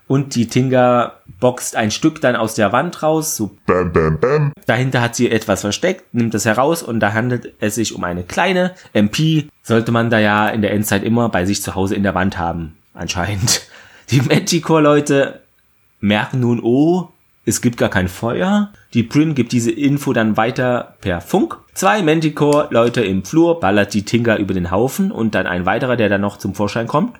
und 0.09 0.35
die 0.35 0.49
Tinga 0.49 1.13
boxt 1.39 1.77
ein 1.77 1.91
Stück 1.91 2.21
dann 2.21 2.35
aus 2.35 2.55
der 2.55 2.73
Wand 2.73 3.03
raus. 3.03 3.37
So 3.37 3.57
bam, 3.67 3.93
bam, 3.93 4.19
bam. 4.19 4.53
Dahinter 4.67 5.01
hat 5.01 5.15
sie 5.15 5.31
etwas 5.31 5.61
versteckt, 5.61 6.13
nimmt 6.13 6.35
es 6.35 6.45
heraus 6.45 6.83
und 6.83 6.99
da 6.99 7.13
handelt 7.13 7.55
es 7.61 7.77
sich 7.77 7.95
um 7.95 8.03
eine 8.03 8.25
kleine 8.25 8.75
MP. 8.93 9.49
Sollte 9.63 9.93
man 9.93 10.11
da 10.11 10.19
ja 10.19 10.49
in 10.49 10.63
der 10.63 10.73
Endzeit 10.73 11.05
immer 11.05 11.29
bei 11.29 11.45
sich 11.45 11.63
zu 11.63 11.75
Hause 11.75 11.95
in 11.95 12.03
der 12.03 12.15
Wand 12.15 12.39
haben, 12.39 12.77
anscheinend. 12.95 13.63
Die 14.11 14.23
Manticore-Leute 14.23 15.43
merken 16.01 16.41
nun, 16.41 16.61
oh, 16.63 17.11
es 17.45 17.61
gibt 17.61 17.77
gar 17.77 17.91
kein 17.91 18.09
Feuer. 18.09 18.73
Die 18.95 19.03
Prin 19.03 19.35
gibt 19.35 19.53
diese 19.53 19.71
Info 19.71 20.15
dann 20.15 20.39
weiter 20.39 20.97
per 21.03 21.21
Funk. 21.21 21.59
Zwei 21.75 22.03
Manticore-Leute 22.03 23.03
im 23.03 23.25
Flur 23.25 23.61
ballert 23.61 23.93
die 23.93 24.05
Tinga 24.05 24.37
über 24.37 24.55
den 24.55 24.71
Haufen 24.71 25.13
und 25.13 25.35
dann 25.35 25.47
ein 25.47 25.67
weiterer, 25.67 25.97
der 25.97 26.09
dann 26.09 26.23
noch 26.23 26.39
zum 26.39 26.55
Vorschein 26.55 26.87
kommt. 26.87 27.19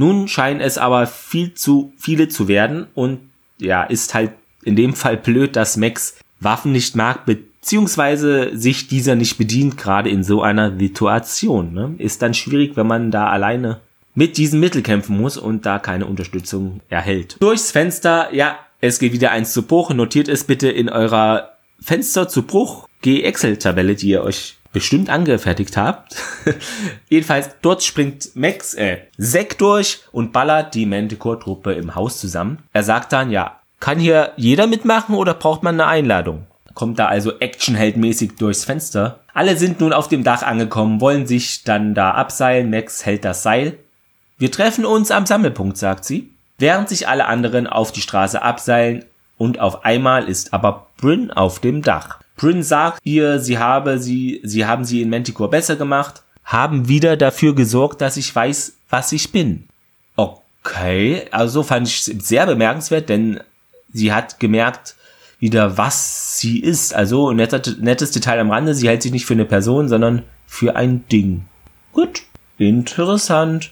Nun 0.00 0.28
scheinen 0.28 0.62
es 0.62 0.78
aber 0.78 1.06
viel 1.06 1.52
zu 1.52 1.92
viele 1.98 2.28
zu 2.28 2.48
werden 2.48 2.86
und 2.94 3.20
ja, 3.58 3.82
ist 3.82 4.14
halt 4.14 4.32
in 4.62 4.74
dem 4.74 4.94
Fall 4.94 5.18
blöd, 5.18 5.56
dass 5.56 5.76
Max 5.76 6.16
Waffen 6.40 6.72
nicht 6.72 6.96
mag, 6.96 7.26
beziehungsweise 7.26 8.56
sich 8.56 8.88
dieser 8.88 9.14
nicht 9.14 9.36
bedient, 9.36 9.76
gerade 9.76 10.08
in 10.08 10.24
so 10.24 10.40
einer 10.40 10.74
Situation. 10.78 11.74
Ne? 11.74 11.96
Ist 11.98 12.22
dann 12.22 12.32
schwierig, 12.32 12.78
wenn 12.78 12.86
man 12.86 13.10
da 13.10 13.28
alleine 13.28 13.82
mit 14.14 14.38
diesem 14.38 14.60
Mittel 14.60 14.80
kämpfen 14.80 15.18
muss 15.18 15.36
und 15.36 15.66
da 15.66 15.78
keine 15.78 16.06
Unterstützung 16.06 16.80
erhält. 16.88 17.36
Durchs 17.40 17.70
Fenster, 17.70 18.32
ja, 18.32 18.58
es 18.80 19.00
geht 19.00 19.12
wieder 19.12 19.32
eins 19.32 19.52
zu 19.52 19.64
Bruch. 19.64 19.92
Notiert 19.92 20.30
es 20.30 20.44
bitte 20.44 20.70
in 20.70 20.88
eurer 20.88 21.58
Fenster 21.78 22.26
zu 22.26 22.44
Bruch 22.44 22.88
G-Excel-Tabelle, 23.02 23.96
die 23.96 24.08
ihr 24.08 24.22
euch 24.22 24.56
bestimmt 24.72 25.10
angefertigt 25.10 25.76
habt. 25.76 26.16
Jedenfalls, 27.08 27.50
dort 27.62 27.82
springt 27.82 28.30
Max, 28.34 28.74
äh, 28.74 28.98
Zack 29.18 29.58
durch 29.58 30.00
und 30.12 30.32
ballert 30.32 30.74
die 30.74 30.86
Manticore-Truppe 30.86 31.72
im 31.72 31.94
Haus 31.94 32.18
zusammen. 32.18 32.58
Er 32.72 32.82
sagt 32.82 33.12
dann, 33.12 33.30
ja, 33.30 33.60
kann 33.80 33.98
hier 33.98 34.32
jeder 34.36 34.66
mitmachen 34.66 35.14
oder 35.14 35.34
braucht 35.34 35.62
man 35.62 35.80
eine 35.80 35.86
Einladung? 35.86 36.46
Kommt 36.74 36.98
da 36.98 37.06
also 37.06 37.38
actionheldmäßig 37.40 38.36
durchs 38.36 38.64
Fenster. 38.64 39.20
Alle 39.34 39.56
sind 39.56 39.80
nun 39.80 39.92
auf 39.92 40.08
dem 40.08 40.22
Dach 40.22 40.42
angekommen, 40.42 41.00
wollen 41.00 41.26
sich 41.26 41.64
dann 41.64 41.94
da 41.94 42.12
abseilen. 42.12 42.70
Max 42.70 43.04
hält 43.04 43.24
das 43.24 43.42
Seil. 43.42 43.76
Wir 44.38 44.50
treffen 44.50 44.84
uns 44.84 45.10
am 45.10 45.26
Sammelpunkt, 45.26 45.76
sagt 45.76 46.04
sie. 46.04 46.30
Während 46.58 46.88
sich 46.88 47.08
alle 47.08 47.26
anderen 47.26 47.66
auf 47.66 47.90
die 47.90 48.02
Straße 48.02 48.40
abseilen 48.40 49.04
und 49.38 49.58
auf 49.60 49.84
einmal 49.84 50.28
ist 50.28 50.52
aber 50.52 50.88
Bryn 50.98 51.30
auf 51.30 51.58
dem 51.58 51.82
Dach. 51.82 52.20
Bryn 52.40 52.62
sagt 52.62 53.00
ihr, 53.04 53.38
sie 53.38 53.58
habe 53.58 53.98
sie, 53.98 54.40
sie 54.42 54.64
haben 54.64 54.86
sie 54.86 55.02
in 55.02 55.10
Manticore 55.10 55.50
besser 55.50 55.76
gemacht, 55.76 56.22
haben 56.42 56.88
wieder 56.88 57.18
dafür 57.18 57.54
gesorgt, 57.54 58.00
dass 58.00 58.16
ich 58.16 58.34
weiß, 58.34 58.78
was 58.88 59.12
ich 59.12 59.30
bin. 59.30 59.68
Okay, 60.16 61.26
also 61.32 61.62
fand 61.62 61.86
ich 61.86 62.02
sehr 62.02 62.46
bemerkenswert, 62.46 63.10
denn 63.10 63.40
sie 63.92 64.14
hat 64.14 64.40
gemerkt, 64.40 64.94
wieder 65.38 65.76
was 65.76 66.38
sie 66.38 66.60
ist. 66.60 66.94
Also 66.94 67.30
nettes, 67.32 67.76
nettes 67.78 68.10
Detail 68.10 68.40
am 68.40 68.50
Rande, 68.50 68.74
sie 68.74 68.88
hält 68.88 69.02
sich 69.02 69.12
nicht 69.12 69.26
für 69.26 69.34
eine 69.34 69.44
Person, 69.44 69.90
sondern 69.90 70.22
für 70.46 70.76
ein 70.76 71.06
Ding. 71.08 71.44
Gut, 71.92 72.22
interessant. 72.56 73.70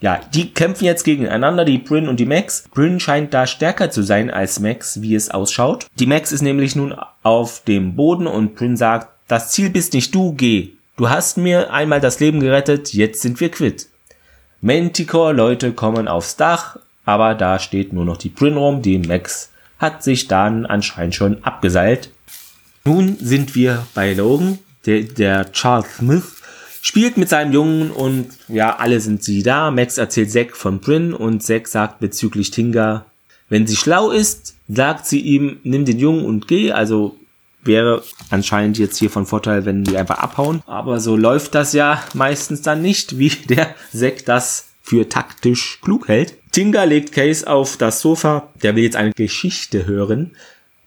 Ja, 0.00 0.20
die 0.34 0.52
kämpfen 0.52 0.84
jetzt 0.84 1.04
gegeneinander, 1.04 1.64
die 1.64 1.78
Bryn 1.78 2.08
und 2.08 2.20
die 2.20 2.26
Max. 2.26 2.64
Bryn 2.74 3.00
scheint 3.00 3.32
da 3.32 3.46
stärker 3.46 3.90
zu 3.90 4.02
sein 4.02 4.30
als 4.30 4.60
Max, 4.60 5.00
wie 5.00 5.14
es 5.14 5.30
ausschaut. 5.30 5.86
Die 5.98 6.06
Max 6.06 6.32
ist 6.32 6.42
nämlich 6.42 6.76
nun 6.76 6.94
auf 7.22 7.62
dem 7.64 7.96
Boden 7.96 8.26
und 8.26 8.54
Bryn 8.56 8.76
sagt, 8.76 9.08
das 9.26 9.52
Ziel 9.52 9.70
bist 9.70 9.94
nicht 9.94 10.14
du, 10.14 10.34
geh. 10.34 10.72
Du 10.96 11.08
hast 11.08 11.38
mir 11.38 11.72
einmal 11.72 12.00
das 12.00 12.20
Leben 12.20 12.40
gerettet, 12.40 12.92
jetzt 12.92 13.22
sind 13.22 13.40
wir 13.40 13.50
quitt. 13.50 13.88
Manticore-Leute 14.60 15.72
kommen 15.72 16.08
aufs 16.08 16.36
Dach, 16.36 16.78
aber 17.04 17.34
da 17.34 17.58
steht 17.58 17.92
nur 17.92 18.04
noch 18.04 18.16
die 18.16 18.28
Bryn 18.28 18.56
rum, 18.56 18.82
die 18.82 18.98
Max 18.98 19.50
hat 19.78 20.02
sich 20.02 20.28
dann 20.28 20.66
anscheinend 20.66 21.14
schon 21.14 21.44
abgeseilt. 21.44 22.10
Nun 22.84 23.16
sind 23.20 23.54
wir 23.54 23.86
bei 23.94 24.12
Logan, 24.12 24.58
der, 24.86 25.02
der 25.02 25.52
Charles 25.52 25.96
Smith 25.96 26.42
spielt 26.86 27.16
mit 27.16 27.28
seinem 27.28 27.52
Jungen 27.52 27.90
und 27.90 28.28
ja, 28.46 28.76
alle 28.76 29.00
sind 29.00 29.24
sie 29.24 29.42
da. 29.42 29.72
Max 29.72 29.98
erzählt 29.98 30.30
Zack 30.30 30.56
von 30.56 30.78
Bryn 30.78 31.14
und 31.14 31.42
Zack 31.42 31.66
sagt 31.66 31.98
bezüglich 31.98 32.52
Tinga, 32.52 33.06
wenn 33.48 33.66
sie 33.66 33.74
schlau 33.74 34.12
ist, 34.12 34.54
sagt 34.68 35.04
sie 35.04 35.18
ihm, 35.18 35.58
nimm 35.64 35.84
den 35.84 35.98
Jungen 35.98 36.24
und 36.24 36.46
geh. 36.46 36.70
Also 36.70 37.16
wäre 37.64 38.04
anscheinend 38.30 38.78
jetzt 38.78 38.98
hier 38.98 39.10
von 39.10 39.26
Vorteil, 39.26 39.64
wenn 39.64 39.82
die 39.82 39.96
einfach 39.96 40.18
abhauen. 40.18 40.62
Aber 40.66 41.00
so 41.00 41.16
läuft 41.16 41.56
das 41.56 41.72
ja 41.72 42.04
meistens 42.14 42.62
dann 42.62 42.82
nicht, 42.82 43.18
wie 43.18 43.30
der 43.48 43.74
Zack 43.92 44.24
das 44.24 44.68
für 44.80 45.08
taktisch 45.08 45.80
klug 45.82 46.06
hält. 46.06 46.34
Tinga 46.52 46.84
legt 46.84 47.10
Case 47.10 47.48
auf 47.48 47.76
das 47.76 48.00
Sofa. 48.00 48.52
Der 48.62 48.76
will 48.76 48.84
jetzt 48.84 48.94
eine 48.94 49.10
Geschichte 49.10 49.86
hören 49.86 50.36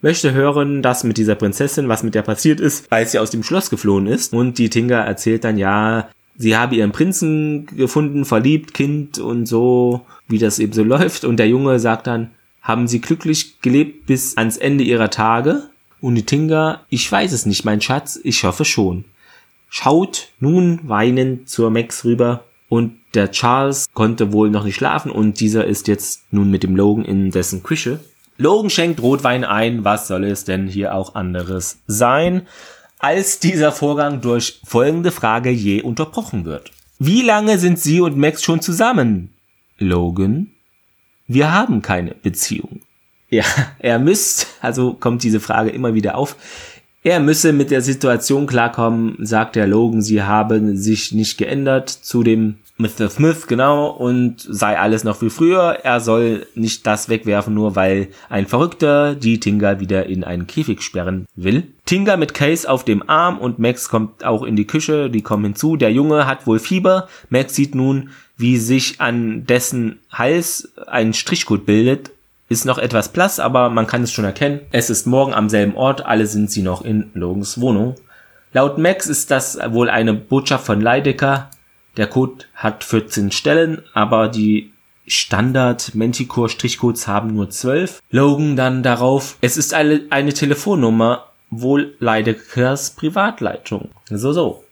möchte 0.01 0.33
hören, 0.33 0.81
dass 0.81 1.03
mit 1.03 1.17
dieser 1.17 1.35
Prinzessin, 1.35 1.89
was 1.89 2.03
mit 2.03 2.15
der 2.15 2.21
passiert 2.21 2.59
ist, 2.59 2.91
als 2.91 3.11
sie 3.11 3.19
aus 3.19 3.31
dem 3.31 3.43
Schloss 3.43 3.69
geflohen 3.69 4.07
ist. 4.07 4.33
Und 4.33 4.57
die 4.57 4.69
Tinga 4.69 5.01
erzählt 5.01 5.43
dann, 5.43 5.57
ja, 5.57 6.09
sie 6.37 6.55
habe 6.55 6.75
ihren 6.75 6.91
Prinzen 6.91 7.65
gefunden, 7.67 8.25
verliebt, 8.25 8.73
Kind 8.73 9.19
und 9.19 9.45
so, 9.45 10.01
wie 10.27 10.39
das 10.39 10.59
eben 10.59 10.73
so 10.73 10.83
läuft. 10.85 11.25
Und 11.25 11.37
der 11.37 11.49
Junge 11.49 11.79
sagt 11.79 12.07
dann, 12.07 12.31
haben 12.61 12.87
sie 12.87 13.01
glücklich 13.01 13.61
gelebt 13.61 14.05
bis 14.05 14.37
ans 14.37 14.57
Ende 14.57 14.83
ihrer 14.83 15.09
Tage? 15.09 15.69
Und 16.01 16.15
die 16.15 16.25
Tinga, 16.25 16.81
ich 16.89 17.11
weiß 17.11 17.33
es 17.33 17.45
nicht, 17.45 17.65
mein 17.65 17.81
Schatz, 17.81 18.19
ich 18.23 18.43
hoffe 18.43 18.65
schon. 18.65 19.05
schaut 19.69 20.29
nun 20.39 20.79
weinend 20.83 21.49
zur 21.49 21.69
Max 21.69 22.05
rüber 22.05 22.45
und 22.69 22.93
der 23.13 23.31
Charles 23.31 23.87
konnte 23.93 24.31
wohl 24.31 24.49
noch 24.49 24.63
nicht 24.63 24.75
schlafen 24.75 25.11
und 25.11 25.39
dieser 25.39 25.65
ist 25.65 25.87
jetzt 25.87 26.23
nun 26.31 26.51
mit 26.51 26.63
dem 26.63 26.75
Logan 26.75 27.05
in 27.05 27.31
dessen 27.31 27.63
Küche. 27.63 27.99
Logan 28.41 28.69
schenkt 28.69 29.01
Rotwein 29.01 29.43
ein, 29.43 29.83
was 29.83 30.07
soll 30.07 30.23
es 30.23 30.45
denn 30.45 30.65
hier 30.67 30.95
auch 30.95 31.13
anderes 31.13 31.79
sein, 31.87 32.47
als 32.97 33.39
dieser 33.39 33.73
Vorgang 33.73 34.21
durch 34.21 34.61
folgende 34.63 35.11
Frage 35.11 35.49
je 35.49 35.81
unterbrochen 35.81 36.45
wird. 36.45 36.71
Wie 36.99 37.21
lange 37.21 37.57
sind 37.57 37.79
Sie 37.79 37.99
und 37.99 38.15
Max 38.17 38.41
schon 38.41 38.61
zusammen? 38.61 39.33
Logan, 39.77 40.51
wir 41.27 41.51
haben 41.51 41.81
keine 41.81 42.15
Beziehung. 42.15 42.79
Ja, 43.29 43.43
er 43.79 43.99
müsst, 43.99 44.47
also 44.61 44.93
kommt 44.93 45.23
diese 45.23 45.41
Frage 45.41 45.71
immer 45.71 45.93
wieder 45.93 46.15
auf. 46.15 46.37
Er 47.03 47.19
müsse 47.19 47.51
mit 47.51 47.71
der 47.71 47.81
Situation 47.81 48.47
klarkommen, 48.47 49.17
sagt 49.19 49.57
der 49.57 49.67
Logan, 49.67 50.01
sie 50.01 50.23
haben 50.23 50.77
sich 50.77 51.11
nicht 51.11 51.37
geändert 51.37 51.89
zu 51.89 52.23
dem 52.23 52.59
Mr. 52.79 53.09
Smith, 53.09 53.45
genau, 53.47 53.89
und 53.89 54.39
sei 54.39 54.79
alles 54.79 55.03
noch 55.03 55.21
wie 55.21 55.29
früher. 55.29 55.79
Er 55.83 55.99
soll 55.99 56.47
nicht 56.55 56.87
das 56.87 57.09
wegwerfen, 57.09 57.53
nur 57.53 57.75
weil 57.75 58.07
ein 58.29 58.47
Verrückter 58.47 59.15
die 59.15 59.41
Tinga 59.41 59.81
wieder 59.81 60.05
in 60.05 60.23
einen 60.23 60.47
Käfig 60.47 60.81
sperren 60.81 61.25
will. 61.35 61.67
Tinga 61.85 62.15
mit 62.15 62.33
Case 62.33 62.69
auf 62.69 62.85
dem 62.85 63.07
Arm 63.09 63.37
und 63.37 63.59
Max 63.59 63.89
kommt 63.89 64.23
auch 64.23 64.43
in 64.43 64.55
die 64.55 64.65
Küche, 64.65 65.09
die 65.09 65.21
kommen 65.21 65.43
hinzu. 65.43 65.75
Der 65.75 65.91
Junge 65.91 66.25
hat 66.25 66.47
wohl 66.47 66.59
Fieber. 66.59 67.09
Max 67.29 67.53
sieht 67.53 67.75
nun, 67.75 68.11
wie 68.37 68.55
sich 68.55 69.01
an 69.01 69.45
dessen 69.45 69.99
Hals 70.09 70.71
ein 70.87 71.13
Strichcode 71.13 71.65
bildet. 71.65 72.11
Ist 72.47 72.65
noch 72.65 72.77
etwas 72.77 73.11
blass, 73.11 73.41
aber 73.41 73.69
man 73.69 73.87
kann 73.87 74.03
es 74.03 74.13
schon 74.13 74.23
erkennen. 74.23 74.61
Es 74.71 74.89
ist 74.89 75.05
morgen 75.05 75.33
am 75.33 75.49
selben 75.49 75.75
Ort, 75.75 76.05
alle 76.05 76.27
sind 76.27 76.49
sie 76.49 76.61
noch 76.61 76.85
in 76.85 77.09
Logans 77.13 77.59
Wohnung. 77.59 77.95
Laut 78.53 78.77
Max 78.77 79.07
ist 79.07 79.29
das 79.31 79.59
wohl 79.71 79.89
eine 79.89 80.13
Botschaft 80.13 80.65
von 80.65 80.79
Leidecker, 80.79 81.49
der 81.99 82.07
Code 82.07 82.45
hat 82.55 82.83
14 82.83 83.31
Stellen, 83.31 83.83
aber 83.93 84.29
die 84.29 84.73
Standard 85.05 85.95
Manticore 85.95 86.49
Strichcodes 86.49 87.07
haben 87.07 87.33
nur 87.33 87.49
12. 87.49 88.01
Logan 88.09 88.55
dann 88.55 88.83
darauf, 88.83 89.37
es 89.41 89.57
ist 89.57 89.73
eine, 89.73 90.03
eine 90.09 90.33
Telefonnummer, 90.33 91.25
wohl 91.49 91.95
Leidekers 91.99 92.91
Privatleitung. 92.91 93.89
So, 94.09 94.33
so. 94.33 94.63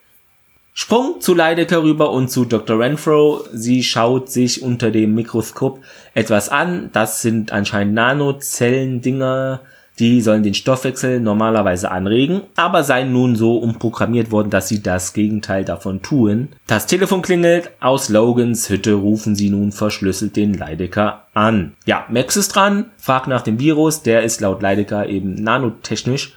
Sprung 0.72 1.20
zu 1.20 1.34
Leidecker 1.34 1.82
rüber 1.82 2.12
und 2.12 2.28
zu 2.30 2.44
Dr. 2.44 2.78
Renfro. 2.78 3.44
Sie 3.52 3.82
schaut 3.82 4.30
sich 4.30 4.62
unter 4.62 4.92
dem 4.92 5.14
Mikroskop 5.16 5.82
etwas 6.14 6.48
an. 6.50 6.90
Das 6.92 7.20
sind 7.20 7.50
anscheinend 7.50 7.94
Nanozellen-Dinger, 7.94 9.60
die 9.98 10.20
sollen 10.20 10.42
den 10.42 10.54
Stoffwechsel 10.54 11.20
normalerweise 11.20 11.90
anregen, 11.90 12.42
aber 12.56 12.84
seien 12.84 13.12
nun 13.12 13.36
so 13.36 13.58
umprogrammiert 13.58 14.30
worden, 14.30 14.50
dass 14.50 14.68
sie 14.68 14.82
das 14.82 15.12
Gegenteil 15.12 15.64
davon 15.64 16.02
tun. 16.02 16.48
Das 16.66 16.86
Telefon 16.86 17.22
klingelt, 17.22 17.70
aus 17.80 18.08
Logans 18.08 18.68
Hütte 18.68 18.94
rufen 18.94 19.34
sie 19.34 19.50
nun 19.50 19.72
verschlüsselt 19.72 20.36
den 20.36 20.54
Leidecker 20.54 21.24
an. 21.34 21.72
Ja, 21.84 22.06
Max 22.08 22.36
ist 22.36 22.54
dran, 22.54 22.86
fragt 22.96 23.28
nach 23.28 23.42
dem 23.42 23.58
Virus, 23.60 24.02
der 24.02 24.22
ist 24.22 24.40
laut 24.40 24.62
Leidecker 24.62 25.06
eben 25.08 25.34
nanotechnisch. 25.34 26.34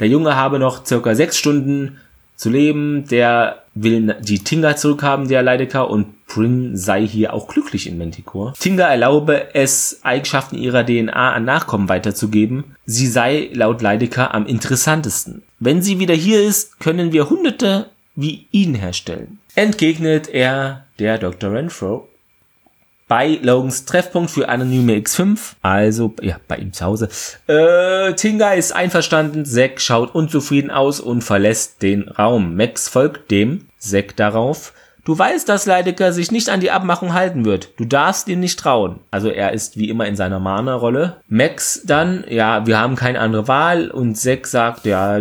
Der 0.00 0.08
Junge 0.08 0.36
habe 0.36 0.58
noch 0.58 0.84
circa 0.86 1.14
sechs 1.14 1.36
Stunden 1.36 1.98
zu 2.36 2.50
leben, 2.50 3.06
der 3.08 3.61
will 3.74 4.16
die 4.20 4.38
Tinga 4.38 4.76
zurückhaben, 4.76 5.28
der 5.28 5.42
Leidecker, 5.42 5.90
und 5.90 6.26
Prin 6.26 6.76
sei 6.76 7.06
hier 7.06 7.32
auch 7.34 7.48
glücklich 7.48 7.86
in 7.86 7.98
Manticore. 7.98 8.54
Tinga 8.58 8.88
erlaube 8.88 9.54
es, 9.54 10.00
Eigenschaften 10.02 10.56
ihrer 10.56 10.84
DNA 10.84 11.32
an 11.32 11.44
Nachkommen 11.44 11.88
weiterzugeben. 11.88 12.76
Sie 12.86 13.06
sei 13.06 13.50
laut 13.52 13.82
Leidecker 13.82 14.34
am 14.34 14.46
interessantesten. 14.46 15.42
Wenn 15.58 15.82
sie 15.82 15.98
wieder 15.98 16.14
hier 16.14 16.42
ist, 16.42 16.80
können 16.80 17.12
wir 17.12 17.30
Hunderte 17.30 17.86
wie 18.14 18.46
ihn 18.50 18.74
herstellen. 18.74 19.38
Entgegnet 19.54 20.28
er 20.28 20.84
der 20.98 21.18
Dr. 21.18 21.52
Renfro 21.52 22.08
bei 23.12 23.38
Logans 23.42 23.84
Treffpunkt 23.84 24.30
für 24.30 24.48
anonyme 24.48 24.94
X5, 24.94 25.56
also 25.60 26.14
ja, 26.22 26.40
bei 26.48 26.56
ihm 26.56 26.72
zu 26.72 26.86
Hause. 26.86 27.10
Äh, 27.46 28.14
Tinga 28.14 28.54
ist 28.54 28.74
einverstanden, 28.74 29.44
Zack 29.44 29.82
schaut 29.82 30.14
unzufrieden 30.14 30.70
aus 30.70 30.98
und 30.98 31.20
verlässt 31.20 31.82
den 31.82 32.08
Raum. 32.08 32.56
Max 32.56 32.88
folgt 32.88 33.30
dem, 33.30 33.66
Zack 33.76 34.16
darauf. 34.16 34.72
Du 35.04 35.18
weißt, 35.18 35.46
dass 35.46 35.66
Leidecker 35.66 36.14
sich 36.14 36.32
nicht 36.32 36.48
an 36.48 36.60
die 36.60 36.70
Abmachung 36.70 37.12
halten 37.12 37.44
wird. 37.44 37.78
Du 37.78 37.84
darfst 37.84 38.28
ihm 38.28 38.40
nicht 38.40 38.58
trauen. 38.58 39.00
Also 39.10 39.28
er 39.28 39.52
ist 39.52 39.76
wie 39.76 39.90
immer 39.90 40.06
in 40.06 40.16
seiner 40.16 40.40
Mana-Rolle. 40.40 41.18
Max 41.28 41.82
dann, 41.84 42.24
ja, 42.30 42.66
wir 42.66 42.78
haben 42.78 42.96
keine 42.96 43.20
andere 43.20 43.46
Wahl. 43.46 43.90
Und 43.90 44.14
Zack 44.14 44.46
sagt, 44.46 44.86
ja, 44.86 45.20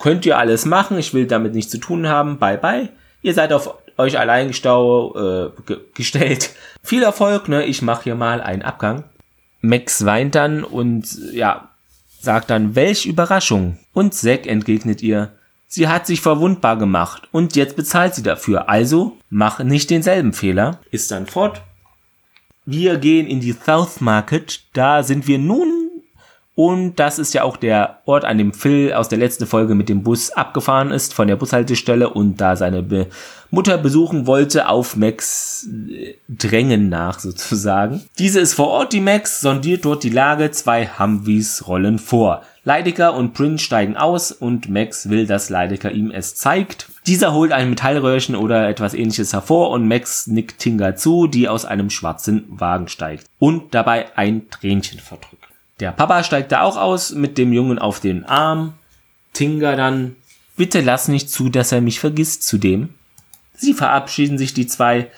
könnt 0.00 0.26
ihr 0.26 0.36
alles 0.36 0.64
machen. 0.64 0.98
Ich 0.98 1.14
will 1.14 1.28
damit 1.28 1.54
nichts 1.54 1.70
zu 1.70 1.78
tun 1.78 2.08
haben. 2.08 2.40
Bye 2.40 2.58
bye. 2.58 2.88
Ihr 3.22 3.34
seid 3.34 3.52
auf 3.52 3.79
euch 4.00 4.18
allein 4.18 4.48
gestau, 4.48 5.50
äh, 5.66 5.74
gestellt. 5.94 6.50
Viel 6.82 7.02
Erfolg, 7.02 7.48
ne? 7.48 7.64
Ich 7.64 7.82
mache 7.82 8.04
hier 8.04 8.14
mal 8.14 8.40
einen 8.40 8.62
Abgang. 8.62 9.04
Max 9.60 10.04
weint 10.04 10.34
dann 10.34 10.64
und 10.64 11.06
ja, 11.32 11.68
sagt 12.20 12.50
dann, 12.50 12.74
welch 12.74 13.06
Überraschung. 13.06 13.78
Und 13.92 14.14
Zack 14.14 14.46
entgegnet 14.46 15.02
ihr, 15.02 15.32
sie 15.66 15.88
hat 15.88 16.06
sich 16.06 16.20
verwundbar 16.20 16.76
gemacht 16.76 17.28
und 17.32 17.56
jetzt 17.56 17.76
bezahlt 17.76 18.14
sie 18.14 18.22
dafür. 18.22 18.68
Also 18.68 19.18
mach 19.28 19.60
nicht 19.60 19.90
denselben 19.90 20.32
Fehler. 20.32 20.80
Ist 20.90 21.10
dann 21.10 21.26
fort. 21.26 21.62
Wir 22.64 22.98
gehen 22.98 23.26
in 23.26 23.40
die 23.40 23.52
South 23.52 24.00
Market. 24.00 24.60
Da 24.72 25.02
sind 25.02 25.26
wir 25.26 25.38
nun 25.38 25.80
und 26.62 26.96
das 26.96 27.18
ist 27.18 27.32
ja 27.32 27.42
auch 27.42 27.56
der 27.56 28.00
Ort, 28.04 28.26
an 28.26 28.36
dem 28.36 28.52
Phil 28.52 28.92
aus 28.92 29.08
der 29.08 29.16
letzten 29.16 29.46
Folge 29.46 29.74
mit 29.74 29.88
dem 29.88 30.02
Bus 30.02 30.30
abgefahren 30.30 30.90
ist 30.90 31.14
von 31.14 31.26
der 31.26 31.36
Bushaltestelle 31.36 32.10
und 32.10 32.38
da 32.38 32.54
seine 32.54 32.82
Be 32.82 33.06
Mutter 33.50 33.78
besuchen 33.78 34.26
wollte, 34.26 34.68
auf 34.68 34.96
Max 34.96 35.68
äh, 35.90 36.14
Drängen 36.28 36.88
nach 36.88 37.18
sozusagen. 37.18 38.02
Diese 38.18 38.40
ist 38.40 38.54
vor 38.54 38.68
Ort, 38.68 38.92
die 38.92 39.00
Max, 39.00 39.40
sondiert 39.40 39.84
dort 39.84 40.04
die 40.04 40.10
Lage, 40.10 40.50
zwei 40.50 40.88
Humvees 40.98 41.66
rollen 41.66 41.98
vor. 41.98 42.42
Leidecker 42.62 43.14
und 43.14 43.32
Prince 43.32 43.64
steigen 43.64 43.96
aus 43.96 44.32
und 44.32 44.68
Max 44.68 45.08
will, 45.08 45.26
dass 45.26 45.48
Leidecker 45.48 45.90
ihm 45.90 46.10
es 46.10 46.34
zeigt. 46.34 46.88
Dieser 47.06 47.32
holt 47.32 47.52
ein 47.52 47.70
Metallröhrchen 47.70 48.36
oder 48.36 48.68
etwas 48.68 48.94
ähnliches 48.94 49.32
hervor 49.32 49.70
und 49.70 49.88
Max 49.88 50.26
nickt 50.26 50.58
Tinga 50.58 50.94
zu, 50.94 51.26
die 51.26 51.48
aus 51.48 51.64
einem 51.64 51.90
schwarzen 51.90 52.44
Wagen 52.48 52.88
steigt 52.88 53.26
und 53.38 53.74
dabei 53.74 54.16
ein 54.16 54.50
Tränchen 54.50 55.00
verdrückt. 55.00 55.48
Der 55.80 55.92
Papa 55.92 56.22
steigt 56.22 56.52
da 56.52 56.60
auch 56.62 56.76
aus 56.76 57.12
mit 57.12 57.38
dem 57.38 57.54
Jungen 57.54 57.78
auf 57.78 58.00
den 58.00 58.24
Arm. 58.24 58.74
Tinga 59.32 59.76
dann, 59.76 60.16
bitte 60.56 60.82
lass 60.82 61.08
nicht 61.08 61.30
zu, 61.30 61.48
dass 61.48 61.72
er 61.72 61.80
mich 61.80 62.00
vergisst 62.00 62.42
zu 62.42 62.58
dem. 62.58 62.90
Sie 63.60 63.74
verabschieden 63.74 64.38
sich 64.38 64.54
die 64.54 64.66
zwei 64.66 65.08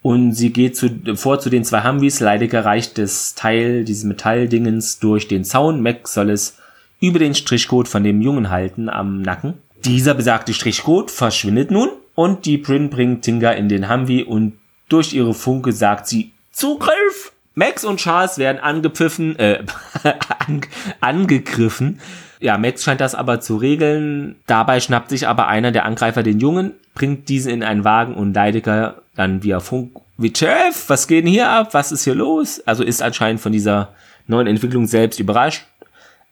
und 0.00 0.32
sie 0.32 0.52
geht 0.52 0.76
zu, 0.76 0.88
vor 1.16 1.38
zu 1.38 1.50
den 1.50 1.64
zwei 1.64 1.84
Humvees. 1.84 2.20
Leidecker 2.20 2.64
reicht 2.64 2.98
das 2.98 3.34
Teil 3.34 3.84
dieses 3.84 4.04
Metalldingens 4.04 4.98
durch 4.98 5.28
den 5.28 5.44
Zaun. 5.44 5.82
Mac 5.82 6.08
soll 6.08 6.30
es 6.30 6.56
über 7.00 7.18
den 7.18 7.34
Strichcode 7.34 7.86
von 7.86 8.02
dem 8.02 8.22
Jungen 8.22 8.48
halten 8.48 8.88
am 8.88 9.20
Nacken. 9.20 9.54
Dieser 9.84 10.14
besagte 10.14 10.54
Strichcode 10.54 11.10
verschwindet 11.10 11.70
nun 11.70 11.90
und 12.14 12.46
die 12.46 12.56
Prin 12.56 12.88
bringt 12.88 13.22
Tinga 13.22 13.50
in 13.50 13.68
den 13.68 13.90
Humvee 13.90 14.22
und 14.22 14.54
durch 14.88 15.12
ihre 15.12 15.34
Funke 15.34 15.72
sagt 15.72 16.06
sie 16.06 16.32
Zugriff! 16.52 17.32
Max 17.54 17.84
und 17.84 17.98
Charles 17.98 18.38
werden 18.38 18.58
angepfiffen, 18.58 19.38
äh, 19.38 19.62
angegriffen. 21.00 22.00
Ja, 22.44 22.58
Max 22.58 22.84
scheint 22.84 23.00
das 23.00 23.14
aber 23.14 23.40
zu 23.40 23.56
regeln. 23.56 24.36
Dabei 24.46 24.78
schnappt 24.78 25.08
sich 25.08 25.26
aber 25.26 25.48
einer 25.48 25.72
der 25.72 25.86
Angreifer 25.86 26.22
den 26.22 26.40
Jungen, 26.40 26.72
bringt 26.94 27.30
diesen 27.30 27.50
in 27.50 27.62
einen 27.62 27.84
Wagen 27.84 28.14
und 28.14 28.34
Leidecker 28.34 28.96
dann 29.16 29.42
via 29.42 29.60
Funk 29.60 29.92
wie 30.18 30.30
Chef, 30.36 30.84
was 30.88 31.06
geht 31.06 31.24
denn 31.24 31.32
hier 31.32 31.48
ab? 31.48 31.72
Was 31.72 31.90
ist 31.90 32.04
hier 32.04 32.14
los? 32.14 32.60
Also 32.66 32.84
ist 32.84 33.00
anscheinend 33.00 33.40
von 33.40 33.50
dieser 33.50 33.94
neuen 34.26 34.46
Entwicklung 34.46 34.86
selbst 34.86 35.18
überrascht. 35.18 35.64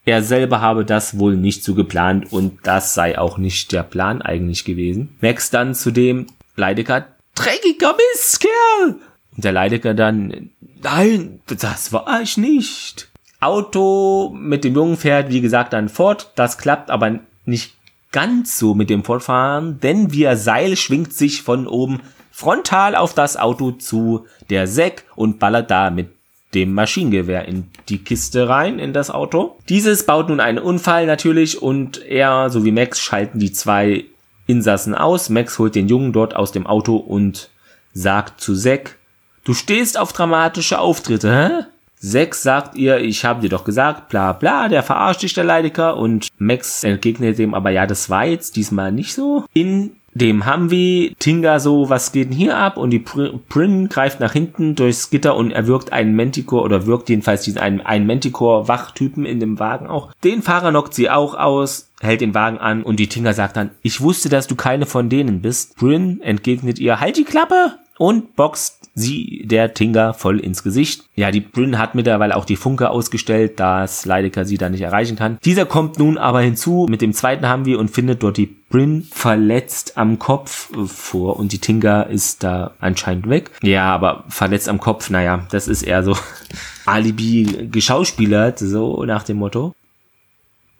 Er 0.04 0.22
selber 0.22 0.60
habe 0.60 0.84
das 0.84 1.18
wohl 1.18 1.34
nicht 1.34 1.64
so 1.64 1.74
geplant 1.74 2.30
und 2.30 2.58
das 2.62 2.92
sei 2.92 3.18
auch 3.18 3.38
nicht 3.38 3.72
der 3.72 3.82
Plan 3.82 4.20
eigentlich 4.20 4.66
gewesen. 4.66 5.16
Max 5.22 5.48
dann 5.48 5.74
zu 5.74 5.92
dem 5.92 6.26
Leidecker, 6.56 7.06
dreckiger 7.34 7.96
Mistkerl! 8.12 9.00
Und 9.34 9.44
der 9.44 9.52
Leidecker 9.52 9.94
dann, 9.94 10.50
nein, 10.82 11.40
das 11.46 11.90
war 11.90 12.20
ich 12.20 12.36
nicht. 12.36 13.08
Auto 13.42 14.34
mit 14.34 14.64
dem 14.64 14.74
Jungen 14.74 14.96
fährt, 14.96 15.30
wie 15.30 15.40
gesagt, 15.40 15.72
dann 15.72 15.88
fort. 15.88 16.30
Das 16.36 16.58
klappt 16.58 16.90
aber 16.90 17.18
nicht 17.44 17.74
ganz 18.12 18.58
so 18.58 18.74
mit 18.74 18.90
dem 18.90 19.04
Fortfahren, 19.04 19.80
denn 19.80 20.12
via 20.12 20.36
Seil 20.36 20.76
schwingt 20.76 21.12
sich 21.12 21.42
von 21.42 21.66
oben 21.66 22.00
frontal 22.30 22.94
auf 22.94 23.14
das 23.14 23.36
Auto 23.36 23.72
zu 23.72 24.26
der 24.50 24.66
Säck 24.66 25.04
und 25.16 25.38
ballert 25.38 25.70
da 25.70 25.90
mit 25.90 26.10
dem 26.54 26.74
Maschinengewehr 26.74 27.46
in 27.46 27.70
die 27.88 27.98
Kiste 27.98 28.48
rein, 28.48 28.78
in 28.78 28.92
das 28.92 29.10
Auto. 29.10 29.56
Dieses 29.68 30.04
baut 30.04 30.28
nun 30.28 30.40
einen 30.40 30.58
Unfall 30.58 31.06
natürlich 31.06 31.62
und 31.62 32.04
er 32.04 32.50
sowie 32.50 32.72
Max 32.72 33.00
schalten 33.00 33.38
die 33.38 33.52
zwei 33.52 34.04
Insassen 34.46 34.94
aus. 34.94 35.30
Max 35.30 35.58
holt 35.58 35.74
den 35.74 35.88
Jungen 35.88 36.12
dort 36.12 36.36
aus 36.36 36.52
dem 36.52 36.66
Auto 36.66 36.96
und 36.96 37.50
sagt 37.94 38.40
zu 38.40 38.54
Zack, 38.54 38.98
Du 39.44 39.54
stehst 39.54 39.98
auf 39.98 40.12
dramatische 40.12 40.78
Auftritte, 40.78 41.34
hä? 41.34 41.64
Sex 42.02 42.42
sagt 42.42 42.76
ihr, 42.76 42.98
ich 42.98 43.24
habe 43.24 43.40
dir 43.40 43.48
doch 43.48 43.62
gesagt, 43.62 44.08
bla 44.08 44.32
bla, 44.32 44.68
der 44.68 44.82
verarscht 44.82 45.22
dich, 45.22 45.34
der 45.34 45.44
Leidecker. 45.44 45.96
Und 45.96 46.28
Max 46.36 46.82
entgegnet 46.82 47.38
dem 47.38 47.54
aber, 47.54 47.70
ja, 47.70 47.86
das 47.86 48.10
war 48.10 48.26
jetzt 48.26 48.56
diesmal 48.56 48.90
nicht 48.90 49.14
so. 49.14 49.44
In 49.54 49.92
dem 50.14 50.44
Humvee. 50.44 51.14
Tinga 51.18 51.60
so, 51.60 51.88
was 51.88 52.12
geht 52.12 52.30
denn 52.30 52.36
hier 52.36 52.58
ab? 52.58 52.76
Und 52.76 52.90
die 52.90 52.98
Pr 52.98 53.38
Prin 53.48 53.88
greift 53.88 54.20
nach 54.20 54.32
hinten 54.32 54.74
durchs 54.74 55.10
Gitter 55.10 55.36
und 55.36 55.52
erwürgt 55.52 55.92
einen 55.92 56.14
Manticore 56.14 56.64
oder 56.64 56.86
wirkt 56.86 57.08
jedenfalls 57.08 57.42
diesen 57.42 57.60
einen, 57.60 57.80
einen 57.80 58.06
Manticore-Wachtypen 58.06 59.24
in 59.24 59.40
dem 59.40 59.58
Wagen 59.58 59.86
auch. 59.86 60.12
Den 60.24 60.42
Fahrer 60.42 60.70
knockt 60.70 60.94
sie 60.94 61.08
auch 61.08 61.34
aus, 61.34 61.88
hält 62.00 62.20
den 62.20 62.34
Wagen 62.34 62.58
an 62.58 62.82
und 62.82 62.96
die 62.96 63.08
Tinga 63.08 63.32
sagt 63.32 63.56
dann, 63.56 63.70
ich 63.82 64.00
wusste, 64.00 64.28
dass 64.28 64.48
du 64.48 64.56
keine 64.56 64.86
von 64.86 65.08
denen 65.08 65.40
bist. 65.40 65.76
Prin 65.76 66.20
entgegnet 66.20 66.78
ihr, 66.78 67.00
halt 67.00 67.16
die 67.16 67.24
Klappe! 67.24 67.78
und 68.02 68.34
boxt 68.34 68.81
sie 68.94 69.42
der 69.46 69.74
Tinga 69.74 70.12
voll 70.12 70.38
ins 70.38 70.62
Gesicht. 70.62 71.04
Ja, 71.14 71.30
die 71.30 71.40
Bryn 71.40 71.78
hat 71.78 71.94
mittlerweile 71.94 72.36
auch 72.36 72.44
die 72.44 72.56
Funke 72.56 72.90
ausgestellt, 72.90 73.58
dass 73.58 74.04
Leidecker 74.04 74.44
sie 74.44 74.58
da 74.58 74.68
nicht 74.68 74.82
erreichen 74.82 75.16
kann. 75.16 75.38
Dieser 75.44 75.64
kommt 75.64 75.98
nun 75.98 76.18
aber 76.18 76.40
hinzu 76.40 76.86
mit 76.88 77.00
dem 77.00 77.12
zweiten 77.12 77.48
haben 77.48 77.64
wir 77.64 77.78
und 77.78 77.90
findet 77.90 78.22
dort 78.22 78.36
die 78.36 78.46
Bryn 78.46 79.06
verletzt 79.10 79.96
am 79.96 80.18
Kopf 80.18 80.70
vor 80.86 81.38
und 81.38 81.52
die 81.52 81.58
Tinga 81.58 82.02
ist 82.02 82.42
da 82.42 82.72
anscheinend 82.80 83.28
weg. 83.28 83.50
Ja, 83.62 83.92
aber 83.92 84.24
verletzt 84.28 84.68
am 84.68 84.80
Kopf, 84.80 85.10
naja, 85.10 85.46
das 85.50 85.68
ist 85.68 85.82
eher 85.82 86.02
so 86.02 86.16
Alibi 86.86 87.68
geschauspielert, 87.70 88.58
so 88.58 89.04
nach 89.04 89.24
dem 89.24 89.38
Motto. 89.38 89.74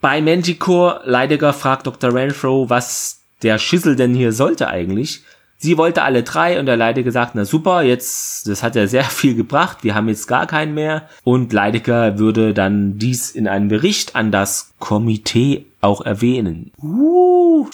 Bei 0.01 0.21
Manticore, 0.21 1.01
Leidecker 1.05 1.53
fragt 1.53 1.87
Dr. 1.87 2.13
Renfro, 2.13 2.69
was 2.69 3.21
der 3.41 3.57
Schissel 3.57 3.95
denn 3.95 4.13
hier 4.13 4.31
sollte 4.31 4.67
eigentlich. 4.67 5.23
Sie 5.63 5.77
wollte 5.77 6.01
alle 6.01 6.23
drei 6.23 6.59
und 6.59 6.65
der 6.65 6.75
Leidecker 6.75 7.05
gesagt, 7.05 7.35
na 7.35 7.45
super, 7.45 7.83
jetzt, 7.83 8.49
das 8.49 8.63
hat 8.63 8.75
ja 8.75 8.85
sehr 8.85 9.05
viel 9.05 9.33
gebracht, 9.33 9.77
wir 9.85 9.95
haben 9.95 10.09
jetzt 10.09 10.27
gar 10.27 10.45
keinen 10.45 10.73
mehr. 10.73 11.07
Und 11.23 11.53
Leidecker 11.53 12.19
würde 12.19 12.53
dann 12.53 12.97
dies 12.97 13.31
in 13.31 13.47
einem 13.47 13.69
Bericht 13.69 14.13
an 14.13 14.29
das 14.29 14.73
Komitee 14.79 15.65
auch 15.79 16.01
erwähnen. 16.01 16.73
Uh. 16.81 17.67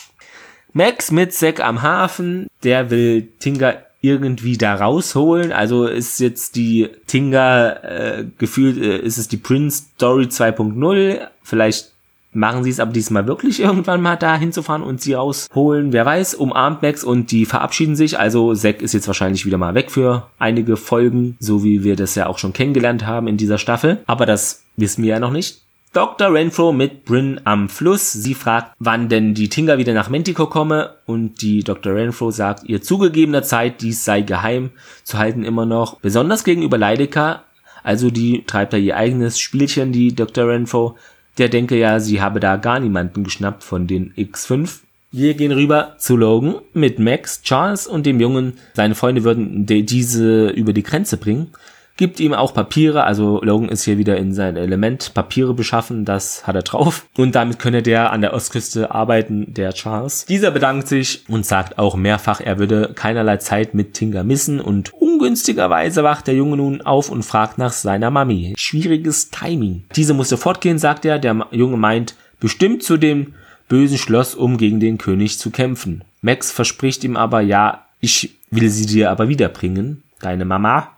Max 0.72 1.10
mit 1.10 1.34
Zack 1.34 1.62
am 1.62 1.82
Hafen, 1.82 2.46
der 2.62 2.92
will 2.92 3.28
Tinga 3.40 3.78
irgendwie 4.02 4.56
da 4.56 4.76
rausholen. 4.76 5.52
Also 5.52 5.88
ist 5.88 6.20
jetzt 6.20 6.58
die 6.58 6.90
Tinga 7.08 7.72
äh, 7.72 8.26
gefühlt, 8.38 8.78
äh, 8.78 9.00
ist 9.00 9.18
es 9.18 9.30
die 9.30 9.38
Prince 9.38 9.86
Story 9.96 10.26
2.0. 10.26 11.28
Vielleicht 11.42 11.92
Machen 12.40 12.64
sie 12.64 12.70
es 12.70 12.80
aber 12.80 12.94
diesmal 12.94 13.28
wirklich 13.28 13.60
irgendwann 13.60 14.02
mal 14.02 14.16
da 14.16 14.38
hinzufahren 14.38 14.82
und 14.82 15.02
sie 15.02 15.14
rausholen? 15.14 15.92
Wer 15.92 16.06
weiß, 16.06 16.36
umarmt 16.36 16.82
Max 16.82 17.04
und 17.04 17.32
die 17.32 17.46
verabschieden 17.46 17.98
sich. 17.98 18.18
Also 18.18 18.56
Zack 18.56 18.82
ist 18.82 18.94
jetzt 18.94 19.08
wahrscheinlich 19.08 19.46
wieder 19.46 19.58
mal 19.58 19.76
weg 19.76 19.92
für 19.92 20.28
einige 20.40 20.78
Folgen, 20.78 21.36
so 21.42 21.66
wie 21.66 21.84
wir 21.84 21.98
das 21.98 22.16
ja 22.16 22.28
auch 22.28 22.38
schon 22.38 22.54
kennengelernt 22.54 23.06
haben 23.06 23.28
in 23.28 23.36
dieser 23.36 23.58
Staffel. 23.58 23.98
Aber 24.06 24.26
das 24.26 24.64
wissen 24.78 25.04
wir 25.04 25.10
ja 25.10 25.20
noch 25.20 25.32
nicht. 25.32 25.64
Dr. 25.92 26.32
Renfro 26.32 26.72
mit 26.72 27.04
Bryn 27.04 27.42
am 27.44 27.68
Fluss. 27.68 28.14
Sie 28.14 28.36
fragt, 28.36 28.74
wann 28.80 29.10
denn 29.10 29.34
die 29.34 29.50
Tinga 29.50 29.78
wieder 29.78 29.94
nach 29.94 30.10
Mentico 30.10 30.46
komme 30.46 30.92
und 31.06 31.42
die 31.42 31.64
Dr. 31.66 31.94
Renfro 31.96 32.32
sagt, 32.32 32.64
ihr 32.64 32.82
zugegebener 32.82 33.44
Zeit, 33.44 33.82
dies 33.82 34.06
sei 34.06 34.22
geheim 34.22 34.70
zu 35.04 35.18
halten 35.18 35.44
immer 35.44 35.66
noch, 35.66 36.00
besonders 36.00 36.46
gegenüber 36.46 36.78
Leidecker. 36.78 37.44
Also 37.84 38.12
die 38.12 38.44
treibt 38.46 38.72
da 38.72 38.78
ihr 38.78 38.96
eigenes 38.96 39.42
Spielchen, 39.42 39.92
die 39.92 40.16
Dr. 40.16 40.48
Renfro 40.48 40.96
der 41.40 41.50
denke 41.50 41.78
ja, 41.78 42.00
sie 42.00 42.22
habe 42.22 42.40
da 42.40 42.58
gar 42.58 42.80
niemanden 42.80 43.24
geschnappt 43.24 43.64
von 43.64 43.88
den 43.88 44.14
X5. 44.14 44.80
Wir 45.12 45.34
gehen 45.34 45.52
rüber 45.52 45.96
zu 45.98 46.16
Logan 46.16 46.56
mit 46.74 47.00
Max, 47.00 47.42
Charles 47.42 47.88
und 47.88 48.06
dem 48.06 48.20
Jungen. 48.20 48.54
Seine 48.76 48.94
Freunde 48.94 49.24
würden 49.24 49.66
diese 49.66 50.50
über 50.50 50.74
die 50.74 50.84
Grenze 50.84 51.18
bringen 51.18 51.52
gibt 52.00 52.22
ihm 52.22 52.34
auch 52.34 52.54
Papiere, 52.54 53.04
also 53.04 53.42
Logan 53.44 53.68
ist 53.68 53.84
hier 53.84 53.98
wieder 53.98 54.16
in 54.16 54.34
sein 54.34 54.56
Element, 54.56 55.14
Papiere 55.14 55.54
beschaffen, 55.54 56.06
das 56.06 56.48
hat 56.48 56.56
er 56.56 56.62
drauf. 56.62 57.06
Und 57.18 57.36
damit 57.36 57.60
könne 57.60 57.84
der 57.84 58.14
an 58.14 58.22
der 58.22 58.34
Ostküste 58.34 58.92
arbeiten, 58.92 59.54
der 59.54 59.74
Charles. 59.74 60.26
Dieser 60.26 60.52
bedankt 60.52 60.88
sich 60.88 61.26
und 61.28 61.46
sagt 61.46 61.78
auch 61.78 61.98
mehrfach, 61.98 62.40
er 62.40 62.58
würde 62.58 62.94
keinerlei 62.96 63.36
Zeit 63.36 63.74
mit 63.74 63.96
Tinga 63.96 64.24
missen 64.24 64.62
und 64.62 64.94
ungünstigerweise 64.94 66.02
wacht 66.06 66.28
der 66.28 66.36
Junge 66.36 66.56
nun 66.56 66.82
auf 66.82 67.10
und 67.10 67.24
fragt 67.24 67.58
nach 67.58 67.74
seiner 67.74 68.10
Mami. 68.12 68.54
Schwieriges 68.58 69.30
Timing. 69.30 69.84
Diese 69.94 70.14
musste 70.14 70.38
fortgehen, 70.38 70.80
sagt 70.80 71.04
er. 71.04 71.20
Der 71.20 71.48
Junge 71.52 71.76
meint, 71.76 72.16
bestimmt 72.40 72.82
zu 72.82 72.96
dem 72.96 73.34
bösen 73.68 73.98
Schloss, 73.98 74.36
um 74.36 74.58
gegen 74.58 74.80
den 74.80 74.98
König 74.98 75.38
zu 75.38 75.52
kämpfen. 75.52 76.06
Max 76.22 76.50
verspricht 76.50 77.04
ihm 77.04 77.18
aber, 77.18 77.42
ja, 77.42 77.84
ich 78.00 78.38
will 78.52 78.70
sie 78.70 78.86
dir 78.86 79.12
aber 79.12 79.28
wiederbringen. 79.28 80.02
Deine 80.22 80.46
Mama 80.46 80.92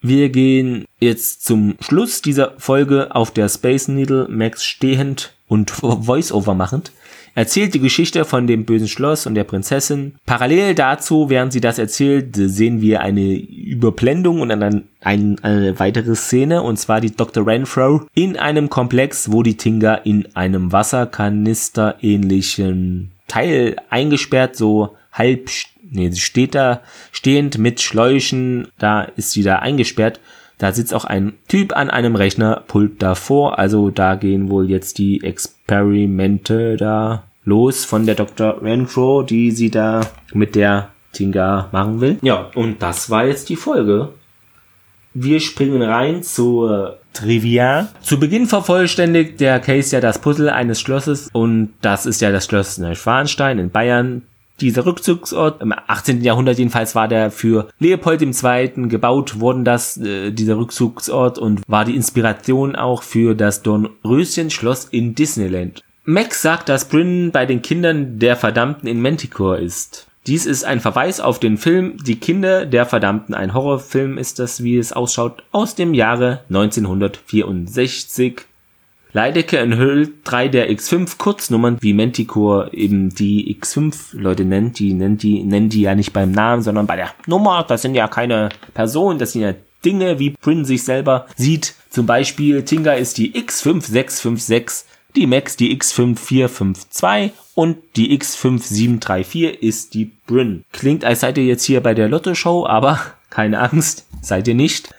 wir 0.00 0.28
gehen 0.28 0.84
jetzt 1.00 1.44
zum 1.44 1.74
Schluss 1.80 2.22
dieser 2.22 2.54
Folge 2.58 3.14
auf 3.14 3.30
der 3.32 3.48
Space 3.48 3.88
Needle, 3.88 4.26
Max 4.28 4.64
stehend 4.64 5.34
und 5.48 5.70
Voice-Over 5.70 6.54
machend, 6.54 6.92
erzählt 7.34 7.74
die 7.74 7.80
Geschichte 7.80 8.24
von 8.24 8.46
dem 8.46 8.64
bösen 8.64 8.88
Schloss 8.88 9.26
und 9.26 9.34
der 9.34 9.44
Prinzessin. 9.44 10.14
Parallel 10.26 10.74
dazu, 10.74 11.30
während 11.30 11.52
sie 11.52 11.60
das 11.60 11.78
erzählt, 11.78 12.34
sehen 12.34 12.80
wir 12.80 13.00
eine 13.00 13.34
Überblendung 13.34 14.40
und 14.40 14.50
eine, 14.50 14.82
eine 15.00 15.78
weitere 15.78 16.14
Szene, 16.14 16.62
und 16.62 16.78
zwar 16.78 17.00
die 17.00 17.14
Dr. 17.14 17.46
Renfro 17.46 18.02
in 18.14 18.36
einem 18.36 18.68
Komplex, 18.70 19.30
wo 19.32 19.42
die 19.42 19.56
Tinga 19.56 19.94
in 19.94 20.34
einem 20.34 20.72
Wasserkanister 20.72 21.96
ähnlichen 22.02 23.12
Teil 23.28 23.76
eingesperrt, 23.90 24.56
so 24.56 24.96
halb 25.12 25.50
nee, 25.90 26.10
sie 26.10 26.20
steht 26.20 26.54
da 26.54 26.80
stehend 27.12 27.58
mit 27.58 27.80
Schläuchen, 27.80 28.68
da 28.78 29.02
ist 29.02 29.32
sie 29.32 29.42
da 29.42 29.56
eingesperrt. 29.56 30.20
Da 30.58 30.72
sitzt 30.72 30.92
auch 30.92 31.04
ein 31.04 31.34
Typ 31.46 31.76
an 31.76 31.88
einem 31.88 32.16
Rechnerpult 32.16 33.00
davor, 33.00 33.58
also 33.58 33.90
da 33.90 34.16
gehen 34.16 34.50
wohl 34.50 34.68
jetzt 34.68 34.98
die 34.98 35.22
Experimente 35.22 36.76
da 36.76 37.22
los 37.44 37.84
von 37.84 38.06
der 38.06 38.16
Dr. 38.16 38.60
Renfro, 38.62 39.22
die 39.22 39.52
sie 39.52 39.70
da 39.70 40.00
mit 40.32 40.56
der 40.56 40.90
Tinga 41.12 41.68
machen 41.72 42.00
will. 42.00 42.18
Ja, 42.22 42.50
und 42.54 42.82
das 42.82 43.08
war 43.08 43.26
jetzt 43.26 43.48
die 43.48 43.56
Folge. 43.56 44.10
Wir 45.14 45.40
springen 45.40 45.82
rein 45.82 46.22
zur 46.22 46.98
Trivia. 47.12 47.88
Zu 48.02 48.20
Beginn 48.20 48.46
vervollständigt 48.46 49.40
der 49.40 49.58
Case 49.60 49.94
ja 49.94 50.00
das 50.00 50.20
Puzzle 50.20 50.50
eines 50.50 50.80
Schlosses 50.80 51.28
und 51.32 51.72
das 51.80 52.06
ist 52.06 52.20
ja 52.20 52.30
das 52.30 52.44
Schloss 52.44 52.78
Neuschwanstein 52.78 53.58
in 53.58 53.70
Bayern 53.70 54.22
dieser 54.60 54.86
Rückzugsort 54.86 55.62
im 55.62 55.72
18. 55.72 56.22
Jahrhundert 56.22 56.58
jedenfalls 56.58 56.94
war 56.94 57.08
der 57.08 57.30
für 57.30 57.68
Leopold 57.78 58.22
II. 58.22 58.88
gebaut 58.88 59.40
worden, 59.40 59.64
das 59.64 59.96
äh, 59.96 60.30
dieser 60.30 60.58
Rückzugsort 60.58 61.38
und 61.38 61.62
war 61.66 61.84
die 61.84 61.96
Inspiration 61.96 62.76
auch 62.76 63.02
für 63.02 63.34
das 63.34 63.62
Dornröschen-Schloss 63.62 64.86
in 64.90 65.14
Disneyland. 65.14 65.82
Max 66.04 66.40
sagt, 66.42 66.68
dass 66.68 66.88
Bryn 66.88 67.32
bei 67.32 67.44
den 67.44 67.60
Kindern 67.60 68.18
der 68.18 68.36
Verdammten 68.36 68.88
in 68.88 69.02
Manticore 69.02 69.60
ist. 69.60 70.06
Dies 70.26 70.44
ist 70.44 70.64
ein 70.64 70.80
Verweis 70.80 71.20
auf 71.20 71.38
den 71.38 71.56
Film 71.56 71.96
Die 72.04 72.16
Kinder 72.16 72.66
der 72.66 72.84
Verdammten. 72.84 73.34
Ein 73.34 73.54
Horrorfilm 73.54 74.18
ist 74.18 74.38
das, 74.38 74.62
wie 74.62 74.76
es 74.76 74.92
ausschaut, 74.92 75.42
aus 75.52 75.74
dem 75.74 75.94
Jahre 75.94 76.40
1964. 76.50 78.42
Leidecker 79.12 79.60
enthüllt 79.60 80.12
drei 80.24 80.48
der 80.48 80.70
X5 80.70 81.16
Kurznummern, 81.18 81.78
wie 81.80 81.94
Manticore 81.94 82.70
eben 82.72 83.14
die 83.14 83.56
X5 83.58 83.94
Leute 84.12 84.44
nennt. 84.44 84.78
Die 84.78 84.92
nennt 84.92 85.22
die, 85.22 85.42
nennen 85.42 85.70
die 85.70 85.82
ja 85.82 85.94
nicht 85.94 86.12
beim 86.12 86.32
Namen, 86.32 86.62
sondern 86.62 86.86
bei 86.86 86.96
der 86.96 87.10
Nummer. 87.26 87.64
Das 87.66 87.82
sind 87.82 87.94
ja 87.94 88.08
keine 88.08 88.50
Personen, 88.74 89.18
das 89.18 89.32
sind 89.32 89.42
ja 89.42 89.54
Dinge, 89.84 90.18
wie 90.18 90.30
Prin 90.30 90.64
sich 90.64 90.82
selber 90.82 91.26
sieht. 91.36 91.74
Zum 91.90 92.06
Beispiel 92.06 92.62
Tinga 92.64 92.92
ist 92.92 93.18
die 93.18 93.32
X5656, 93.32 94.84
die 95.16 95.26
Max 95.26 95.56
die 95.56 95.76
X5452 95.76 97.30
und 97.54 97.78
die 97.96 98.16
X5734 98.18 99.48
ist 99.48 99.94
die 99.94 100.12
Bryn. 100.26 100.64
Klingt, 100.72 101.04
als 101.04 101.20
seid 101.20 101.38
ihr 101.38 101.44
jetzt 101.44 101.64
hier 101.64 101.80
bei 101.80 101.94
der 101.94 102.08
Lotto-Show, 102.08 102.66
aber 102.66 103.00
keine 103.30 103.60
Angst, 103.60 104.06
seid 104.20 104.48
ihr 104.48 104.54
nicht. 104.54 104.90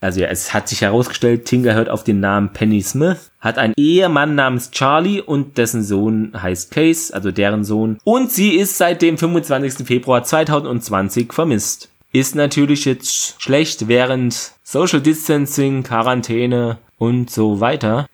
Also 0.00 0.20
ja, 0.20 0.28
es 0.28 0.54
hat 0.54 0.68
sich 0.68 0.82
herausgestellt, 0.82 1.44
Tinga 1.44 1.72
hört 1.72 1.88
auf 1.88 2.04
den 2.04 2.20
Namen 2.20 2.52
Penny 2.52 2.82
Smith, 2.82 3.30
hat 3.40 3.58
einen 3.58 3.74
Ehemann 3.76 4.36
namens 4.36 4.70
Charlie 4.70 5.20
und 5.20 5.58
dessen 5.58 5.82
Sohn 5.82 6.32
heißt 6.40 6.70
Case, 6.70 7.12
also 7.12 7.32
deren 7.32 7.64
Sohn. 7.64 7.98
Und 8.04 8.30
sie 8.30 8.54
ist 8.54 8.78
seit 8.78 9.02
dem 9.02 9.18
25. 9.18 9.86
Februar 9.86 10.22
2020 10.22 11.32
vermisst. 11.32 11.88
Ist 12.12 12.36
natürlich 12.36 12.84
jetzt 12.84 13.42
schlecht 13.42 13.88
während 13.88 14.52
Social 14.62 15.00
Distancing, 15.00 15.82
Quarantäne 15.82 16.78
und 16.96 17.30
so 17.30 17.60
weiter. 17.60 18.06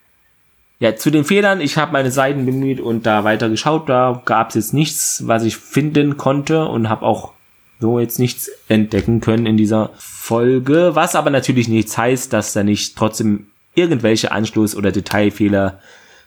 Ja, 0.80 0.96
zu 0.96 1.10
den 1.10 1.24
Fehlern, 1.24 1.60
ich 1.60 1.76
habe 1.76 1.92
meine 1.92 2.10
Seiten 2.10 2.46
bemüht 2.46 2.80
und 2.80 3.06
da 3.06 3.24
weiter 3.24 3.48
geschaut, 3.48 3.88
da 3.88 4.22
gab 4.24 4.48
es 4.48 4.54
jetzt 4.56 4.74
nichts, 4.74 5.22
was 5.26 5.44
ich 5.44 5.56
finden 5.56 6.16
konnte 6.16 6.64
und 6.66 6.88
habe 6.88 7.04
auch 7.04 7.32
so 7.78 7.98
jetzt 7.98 8.18
nichts 8.18 8.50
entdecken 8.68 9.20
können 9.20 9.46
in 9.46 9.56
dieser 9.56 9.90
Folge, 10.24 10.92
was 10.94 11.16
aber 11.16 11.28
natürlich 11.28 11.68
nichts 11.68 11.98
heißt, 11.98 12.32
dass 12.32 12.54
da 12.54 12.62
nicht 12.62 12.96
trotzdem 12.96 13.48
irgendwelche 13.74 14.32
Anschluss- 14.32 14.74
oder 14.74 14.90
Detailfehler 14.90 15.80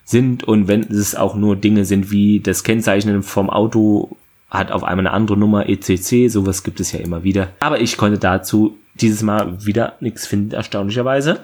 sind 0.06 0.44
und 0.44 0.68
wenn 0.68 0.82
es 0.84 1.16
auch 1.16 1.34
nur 1.34 1.56
Dinge 1.56 1.84
sind 1.84 2.12
wie 2.12 2.40
das 2.40 2.64
Kennzeichnen 2.64 3.24
vom 3.24 3.50
Auto 3.50 4.16
hat 4.52 4.72
auf 4.72 4.84
einmal 4.84 5.08
eine 5.08 5.16
andere 5.16 5.36
Nummer 5.36 5.68
ECC, 5.68 6.30
sowas 6.30 6.62
gibt 6.62 6.80
es 6.80 6.92
ja 6.92 7.00
immer 7.00 7.24
wieder. 7.24 7.50
Aber 7.60 7.82
ich 7.82 7.98
konnte 7.98 8.20
dazu 8.20 8.78
dieses 8.94 9.24
Mal 9.24 9.66
wieder 9.66 9.94
nichts 10.00 10.28
finden, 10.28 10.54
erstaunlicherweise. 10.54 11.40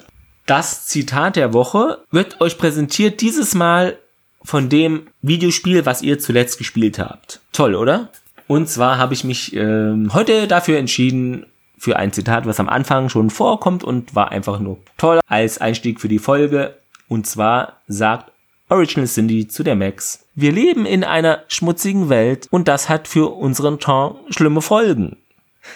Das 0.45 0.85
Zitat 0.85 1.37
der 1.37 1.53
Woche 1.53 2.03
wird 2.11 2.39
euch 2.39 2.59
präsentiert 2.59 3.21
dieses 3.21 3.55
Mal 3.55 3.97
von 4.43 4.69
dem 4.69 5.07
Videospiel, 5.23 5.87
was 5.87 6.03
ihr 6.03 6.19
zuletzt 6.19 6.59
gespielt 6.59 6.99
habt. 6.99 7.39
Toll, 7.51 7.73
oder? 7.73 8.09
Und 8.45 8.69
zwar 8.69 8.99
habe 8.99 9.15
ich 9.15 9.23
mich 9.23 9.55
ähm, 9.55 10.13
heute 10.13 10.47
dafür 10.47 10.77
entschieden, 10.77 11.47
für 11.83 11.97
ein 11.97 12.13
Zitat, 12.13 12.45
was 12.45 12.61
am 12.61 12.69
Anfang 12.69 13.09
schon 13.09 13.29
vorkommt 13.29 13.83
und 13.83 14.15
war 14.15 14.31
einfach 14.31 14.57
nur 14.57 14.77
toll 14.97 15.19
als 15.27 15.57
Einstieg 15.57 15.99
für 15.99 16.07
die 16.07 16.17
Folge. 16.17 16.75
Und 17.09 17.27
zwar 17.27 17.81
sagt 17.89 18.31
Original 18.69 19.05
Cindy 19.05 19.49
zu 19.49 19.63
der 19.63 19.75
Max. 19.75 20.25
Wir 20.33 20.53
leben 20.53 20.85
in 20.85 21.03
einer 21.03 21.43
schmutzigen 21.49 22.07
Welt 22.07 22.47
und 22.51 22.69
das 22.69 22.87
hat 22.87 23.09
für 23.09 23.35
unseren 23.35 23.79
Ton 23.79 24.15
schlimme 24.29 24.61
Folgen. 24.61 25.17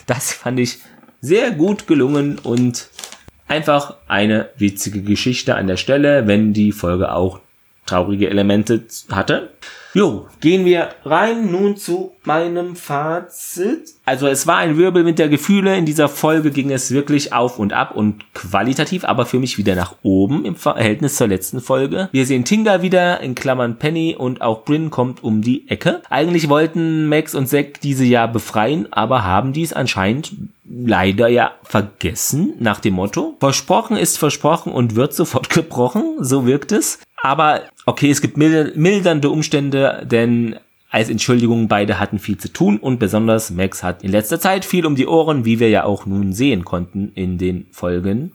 Das 0.05 0.31
fand 0.31 0.61
ich 0.61 0.79
sehr 1.19 1.51
gut 1.51 1.87
gelungen 1.87 2.39
und 2.39 2.89
einfach 3.49 3.97
eine 4.07 4.47
witzige 4.55 5.01
Geschichte 5.01 5.55
an 5.55 5.67
der 5.67 5.75
Stelle, 5.75 6.25
wenn 6.25 6.53
die 6.53 6.71
Folge 6.71 7.11
auch 7.11 7.41
traurige 7.85 8.29
Elemente 8.29 8.85
hatte. 9.11 9.49
Jo, 9.97 10.27
gehen 10.41 10.63
wir 10.63 10.89
rein 11.05 11.49
nun 11.49 11.75
zu 11.75 12.11
meinem 12.23 12.75
Fazit. 12.75 13.95
Also 14.05 14.27
es 14.27 14.45
war 14.45 14.57
ein 14.57 14.77
Wirbelwind 14.77 15.17
der 15.17 15.27
Gefühle. 15.27 15.75
In 15.75 15.87
dieser 15.87 16.07
Folge 16.07 16.51
ging 16.51 16.69
es 16.69 16.91
wirklich 16.91 17.33
auf 17.33 17.57
und 17.57 17.73
ab 17.73 17.95
und 17.95 18.31
qualitativ, 18.35 19.05
aber 19.05 19.25
für 19.25 19.39
mich 19.39 19.57
wieder 19.57 19.73
nach 19.73 19.95
oben 20.03 20.45
im 20.45 20.55
Verhältnis 20.55 21.15
zur 21.15 21.25
letzten 21.25 21.61
Folge. 21.61 22.09
Wir 22.11 22.27
sehen 22.27 22.45
Tinga 22.45 22.83
wieder, 22.83 23.21
in 23.21 23.33
Klammern 23.33 23.79
Penny 23.79 24.15
und 24.15 24.43
auch 24.43 24.65
Bryn 24.65 24.91
kommt 24.91 25.23
um 25.23 25.41
die 25.41 25.67
Ecke. 25.67 26.03
Eigentlich 26.11 26.47
wollten 26.47 27.09
Max 27.09 27.33
und 27.33 27.47
Zack 27.47 27.81
diese 27.81 28.05
ja 28.05 28.27
befreien, 28.27 28.93
aber 28.93 29.23
haben 29.23 29.51
dies 29.51 29.73
anscheinend 29.73 30.31
leider 30.69 31.27
ja 31.27 31.53
vergessen 31.63 32.53
nach 32.59 32.79
dem 32.79 32.93
Motto. 32.93 33.35
Versprochen 33.39 33.97
ist 33.97 34.19
versprochen 34.19 34.71
und 34.71 34.95
wird 34.95 35.15
sofort 35.15 35.49
gebrochen, 35.53 36.17
so 36.19 36.45
wirkt 36.45 36.71
es. 36.71 36.99
Aber 37.21 37.63
okay, 37.85 38.09
es 38.09 38.21
gibt 38.21 38.37
mildernde 38.37 39.29
Umstände, 39.29 40.05
denn 40.09 40.57
als 40.89 41.09
Entschuldigung, 41.09 41.67
beide 41.67 41.99
hatten 41.99 42.19
viel 42.19 42.37
zu 42.37 42.51
tun 42.51 42.77
und 42.77 42.99
besonders 42.99 43.51
Max 43.51 43.83
hat 43.83 44.03
in 44.03 44.11
letzter 44.11 44.39
Zeit 44.39 44.63
viel 44.63 44.85
um 44.85 44.95
die 44.95 45.07
Ohren, 45.07 45.43
wie 45.43 45.59
wir 45.59 45.69
ja 45.69 45.83
auch 45.83 46.05
nun 46.05 46.31
sehen 46.31 46.63
konnten 46.63 47.11
in 47.13 47.37
den 47.37 47.67
Folgen. 47.71 48.31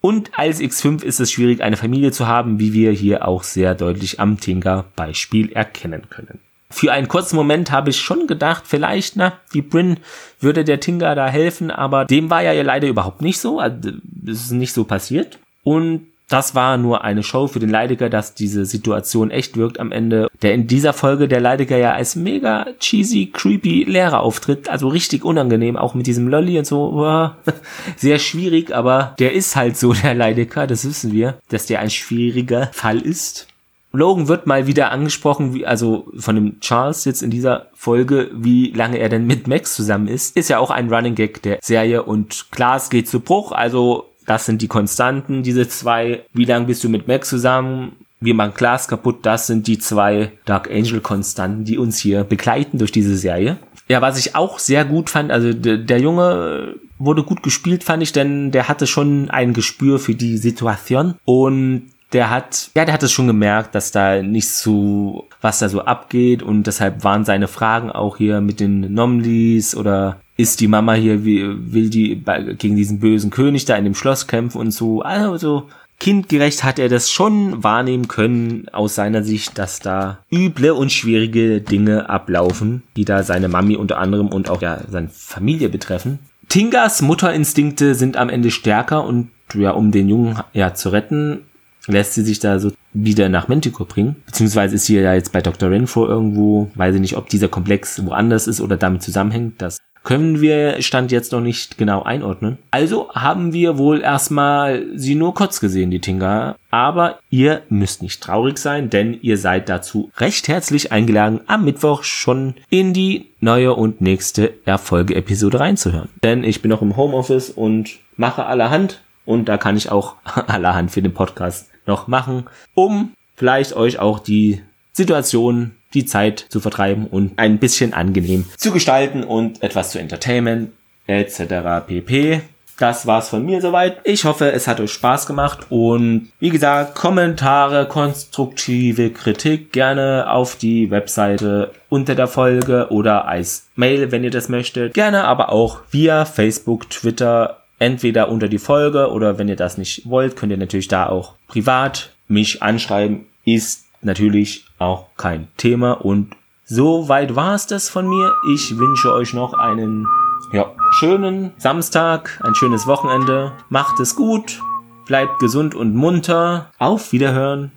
Und 0.00 0.30
als 0.38 0.60
X5 0.60 1.02
ist 1.04 1.20
es 1.20 1.30
schwierig, 1.30 1.62
eine 1.62 1.76
Familie 1.76 2.10
zu 2.10 2.26
haben, 2.26 2.58
wie 2.58 2.72
wir 2.72 2.90
hier 2.92 3.28
auch 3.28 3.42
sehr 3.42 3.74
deutlich 3.74 4.18
am 4.18 4.40
Tinker-Beispiel 4.40 5.52
erkennen 5.52 6.08
können. 6.08 6.40
Für 6.70 6.92
einen 6.92 7.08
kurzen 7.08 7.36
Moment 7.36 7.70
habe 7.70 7.90
ich 7.90 7.98
schon 7.98 8.26
gedacht, 8.26 8.62
vielleicht, 8.66 9.16
na, 9.16 9.34
die 9.52 9.60
Bryn 9.60 9.98
würde 10.38 10.64
der 10.64 10.80
Tinker 10.80 11.14
da 11.14 11.28
helfen, 11.28 11.70
aber 11.70 12.06
dem 12.06 12.30
war 12.30 12.42
ja 12.42 12.62
leider 12.62 12.88
überhaupt 12.88 13.20
nicht 13.20 13.40
so. 13.40 13.58
Also, 13.58 13.90
es 14.24 14.44
ist 14.44 14.52
nicht 14.52 14.72
so 14.72 14.84
passiert. 14.84 15.38
Und 15.64 16.06
das 16.30 16.54
war 16.54 16.76
nur 16.76 17.02
eine 17.02 17.24
Show 17.24 17.48
für 17.48 17.58
den 17.58 17.70
Leidiger, 17.70 18.08
dass 18.08 18.34
diese 18.34 18.64
Situation 18.64 19.30
echt 19.30 19.56
wirkt 19.56 19.80
am 19.80 19.90
Ende. 19.90 20.28
Der 20.42 20.54
in 20.54 20.68
dieser 20.68 20.92
Folge 20.92 21.26
der 21.26 21.40
Leidiger 21.40 21.76
ja 21.76 21.92
als 21.92 22.14
mega 22.14 22.68
cheesy, 22.78 23.30
creepy 23.32 23.84
Lehrer 23.84 24.20
auftritt. 24.20 24.68
Also 24.68 24.88
richtig 24.88 25.24
unangenehm, 25.24 25.76
auch 25.76 25.94
mit 25.94 26.06
diesem 26.06 26.28
Lolly 26.28 26.56
und 26.58 26.66
so. 26.66 27.30
Sehr 27.96 28.18
schwierig, 28.20 28.72
aber 28.72 29.14
der 29.18 29.32
ist 29.32 29.56
halt 29.56 29.76
so 29.76 29.92
der 29.92 30.14
Leidiger, 30.14 30.68
das 30.68 30.84
wissen 30.84 31.12
wir, 31.12 31.38
dass 31.48 31.66
der 31.66 31.80
ein 31.80 31.90
schwieriger 31.90 32.70
Fall 32.72 33.00
ist. 33.00 33.48
Logan 33.92 34.28
wird 34.28 34.46
mal 34.46 34.68
wieder 34.68 34.92
angesprochen, 34.92 35.52
wie, 35.52 35.66
also 35.66 36.06
von 36.16 36.36
dem 36.36 36.60
Charles 36.60 37.04
jetzt 37.06 37.24
in 37.24 37.30
dieser 37.30 37.66
Folge, 37.74 38.30
wie 38.32 38.70
lange 38.70 38.98
er 38.98 39.08
denn 39.08 39.26
mit 39.26 39.48
Max 39.48 39.74
zusammen 39.74 40.06
ist. 40.06 40.36
Ist 40.36 40.48
ja 40.48 40.60
auch 40.60 40.70
ein 40.70 40.92
Running 40.92 41.16
Gag 41.16 41.42
der 41.42 41.58
Serie 41.60 42.04
und 42.04 42.52
klar, 42.52 42.76
es 42.76 42.88
geht 42.88 43.08
zu 43.08 43.18
Bruch, 43.18 43.50
also 43.50 44.09
das 44.30 44.46
sind 44.46 44.62
die 44.62 44.68
Konstanten, 44.68 45.42
diese 45.42 45.66
zwei. 45.66 46.22
Wie 46.32 46.44
lange 46.44 46.66
bist 46.66 46.84
du 46.84 46.88
mit 46.88 47.08
Max 47.08 47.28
zusammen? 47.28 47.96
Wie 48.20 48.32
man 48.32 48.54
Glas 48.54 48.86
kaputt? 48.86 49.26
Das 49.26 49.48
sind 49.48 49.66
die 49.66 49.80
zwei 49.80 50.30
Dark 50.44 50.70
Angel 50.70 51.00
Konstanten, 51.00 51.64
die 51.64 51.78
uns 51.78 51.98
hier 51.98 52.22
begleiten 52.22 52.78
durch 52.78 52.92
diese 52.92 53.16
Serie. 53.16 53.56
Ja, 53.88 54.00
was 54.00 54.20
ich 54.20 54.36
auch 54.36 54.60
sehr 54.60 54.84
gut 54.84 55.10
fand, 55.10 55.32
also 55.32 55.52
der, 55.52 55.78
der 55.78 55.98
Junge 55.98 56.76
wurde 57.00 57.24
gut 57.24 57.42
gespielt, 57.42 57.82
fand 57.82 58.04
ich, 58.04 58.12
denn 58.12 58.52
der 58.52 58.68
hatte 58.68 58.86
schon 58.86 59.30
ein 59.30 59.52
Gespür 59.52 59.98
für 59.98 60.14
die 60.14 60.36
Situation 60.36 61.16
und 61.24 61.90
der 62.12 62.30
hat, 62.30 62.70
ja, 62.74 62.84
der 62.84 62.94
hat 62.94 63.02
es 63.02 63.12
schon 63.12 63.26
gemerkt, 63.26 63.74
dass 63.74 63.92
da 63.92 64.22
nicht 64.22 64.48
so, 64.48 65.28
was 65.40 65.60
da 65.60 65.68
so 65.68 65.82
abgeht 65.82 66.42
und 66.42 66.66
deshalb 66.66 67.04
waren 67.04 67.24
seine 67.24 67.48
Fragen 67.48 67.90
auch 67.90 68.16
hier 68.16 68.40
mit 68.40 68.60
den 68.60 68.92
Nomlis 68.92 69.74
oder 69.76 70.20
ist 70.36 70.60
die 70.60 70.68
Mama 70.68 70.94
hier, 70.94 71.24
wie, 71.24 71.44
will 71.72 71.90
die 71.90 72.22
gegen 72.58 72.76
diesen 72.76 72.98
bösen 72.98 73.30
König 73.30 73.64
da 73.64 73.76
in 73.76 73.84
dem 73.84 73.94
Schloss 73.94 74.26
kämpfen 74.26 74.58
und 74.58 74.70
so. 74.70 75.02
Also 75.02 75.68
kindgerecht 75.98 76.64
hat 76.64 76.78
er 76.78 76.88
das 76.88 77.10
schon 77.10 77.62
wahrnehmen 77.62 78.08
können 78.08 78.66
aus 78.72 78.94
seiner 78.94 79.22
Sicht, 79.22 79.58
dass 79.58 79.80
da 79.80 80.18
üble 80.32 80.72
und 80.72 80.90
schwierige 80.90 81.60
Dinge 81.60 82.08
ablaufen, 82.08 82.82
die 82.96 83.04
da 83.04 83.22
seine 83.22 83.48
Mami 83.48 83.76
unter 83.76 83.98
anderem 83.98 84.28
und 84.28 84.48
auch 84.48 84.62
ja 84.62 84.80
seine 84.88 85.10
Familie 85.10 85.68
betreffen. 85.68 86.18
Tingas 86.48 87.02
Mutterinstinkte 87.02 87.94
sind 87.94 88.16
am 88.16 88.28
Ende 88.28 88.50
stärker 88.50 89.04
und 89.04 89.28
ja, 89.54 89.72
um 89.72 89.92
den 89.92 90.08
Jungen 90.08 90.40
ja 90.52 90.74
zu 90.74 90.88
retten, 90.88 91.42
lässt 91.90 92.14
sie 92.14 92.22
sich 92.22 92.38
da 92.38 92.58
so 92.58 92.72
wieder 92.92 93.28
nach 93.28 93.48
Manticore 93.48 93.88
bringen. 93.88 94.16
Beziehungsweise 94.26 94.74
ist 94.74 94.86
sie 94.86 94.96
ja 94.96 95.14
jetzt 95.14 95.32
bei 95.32 95.40
Dr. 95.40 95.70
Renfro 95.70 96.06
irgendwo, 96.06 96.70
weiß 96.74 96.94
ich 96.94 97.00
nicht, 97.00 97.16
ob 97.16 97.28
dieser 97.28 97.48
Komplex 97.48 98.04
woanders 98.04 98.46
ist 98.46 98.60
oder 98.60 98.76
damit 98.76 99.02
zusammenhängt. 99.02 99.60
Das 99.62 99.78
können 100.02 100.40
wir 100.40 100.80
Stand 100.80 101.12
jetzt 101.12 101.32
noch 101.32 101.40
nicht 101.40 101.78
genau 101.78 102.02
einordnen. 102.02 102.58
Also 102.70 103.10
haben 103.12 103.52
wir 103.52 103.78
wohl 103.78 104.00
erstmal 104.00 104.86
sie 104.94 105.14
nur 105.14 105.34
kurz 105.34 105.60
gesehen, 105.60 105.90
die 105.90 106.00
Tinga. 106.00 106.56
Aber 106.70 107.18
ihr 107.30 107.62
müsst 107.68 108.02
nicht 108.02 108.22
traurig 108.22 108.58
sein, 108.58 108.90
denn 108.90 109.18
ihr 109.20 109.36
seid 109.36 109.68
dazu 109.68 110.10
recht 110.16 110.48
herzlich 110.48 110.92
eingeladen, 110.92 111.40
am 111.46 111.64
Mittwoch 111.64 112.04
schon 112.04 112.54
in 112.70 112.92
die 112.94 113.26
neue 113.40 113.74
und 113.74 114.00
nächste 114.00 114.54
Erfolge-Episode 114.64 115.60
reinzuhören. 115.60 116.08
Denn 116.22 116.44
ich 116.44 116.62
bin 116.62 116.70
noch 116.70 116.82
im 116.82 116.96
Homeoffice 116.96 117.50
und 117.50 117.98
mache 118.16 118.46
allerhand 118.46 119.02
und 119.24 119.48
da 119.48 119.58
kann 119.58 119.76
ich 119.76 119.90
auch 119.90 120.16
allerhand 120.46 120.90
für 120.90 121.02
den 121.02 121.14
Podcast 121.14 121.69
noch 121.86 122.06
machen, 122.06 122.44
um 122.74 123.12
vielleicht 123.36 123.74
euch 123.74 123.98
auch 123.98 124.18
die 124.18 124.62
Situation 124.92 125.72
die 125.94 126.04
Zeit 126.04 126.46
zu 126.48 126.60
vertreiben 126.60 127.06
und 127.06 127.38
ein 127.38 127.58
bisschen 127.58 127.94
angenehm 127.94 128.46
zu 128.56 128.70
gestalten 128.70 129.24
und 129.24 129.62
etwas 129.62 129.90
zu 129.90 129.98
entertainen 129.98 130.72
etc. 131.06 131.86
pp. 131.86 132.42
Das 132.78 133.06
war's 133.06 133.28
von 133.28 133.44
mir 133.44 133.60
soweit. 133.60 133.98
Ich 134.04 134.24
hoffe, 134.24 134.52
es 134.52 134.66
hat 134.66 134.80
euch 134.80 134.92
Spaß 134.92 135.26
gemacht 135.26 135.66
und 135.68 136.32
wie 136.38 136.48
gesagt, 136.48 136.94
Kommentare, 136.94 137.86
konstruktive 137.86 139.10
Kritik 139.10 139.70
gerne 139.70 140.30
auf 140.30 140.56
die 140.56 140.90
Webseite 140.90 141.72
unter 141.90 142.14
der 142.14 142.26
Folge 142.26 142.86
oder 142.88 143.26
als 143.26 143.68
Mail, 143.76 144.12
wenn 144.12 144.24
ihr 144.24 144.30
das 144.30 144.48
möchtet. 144.48 144.94
Gerne 144.94 145.24
aber 145.24 145.52
auch 145.52 145.80
via 145.90 146.24
Facebook, 146.24 146.88
Twitter, 146.88 147.59
entweder 147.80 148.28
unter 148.28 148.46
die 148.46 148.58
Folge 148.58 149.10
oder 149.10 149.38
wenn 149.38 149.48
ihr 149.48 149.56
das 149.56 149.76
nicht 149.76 150.08
wollt, 150.08 150.36
könnt 150.36 150.52
ihr 150.52 150.58
natürlich 150.58 150.86
da 150.86 151.08
auch 151.08 151.34
privat 151.48 152.12
mich 152.28 152.62
anschreiben. 152.62 153.26
Ist 153.44 153.86
natürlich 154.02 154.66
auch 154.78 155.06
kein 155.16 155.48
Thema. 155.56 155.92
Und 155.92 156.36
so 156.64 157.08
weit 157.08 157.34
war 157.34 157.54
es 157.54 157.66
das 157.66 157.88
von 157.88 158.06
mir. 158.08 158.32
Ich 158.52 158.78
wünsche 158.78 159.12
euch 159.12 159.34
noch 159.34 159.54
einen 159.54 160.06
ja, 160.52 160.70
schönen 160.98 161.52
Samstag, 161.56 162.40
ein 162.44 162.54
schönes 162.54 162.86
Wochenende. 162.86 163.52
Macht 163.70 163.98
es 163.98 164.14
gut, 164.14 164.60
bleibt 165.06 165.38
gesund 165.40 165.74
und 165.74 165.94
munter. 165.94 166.70
Auf 166.78 167.12
Wiederhören. 167.12 167.72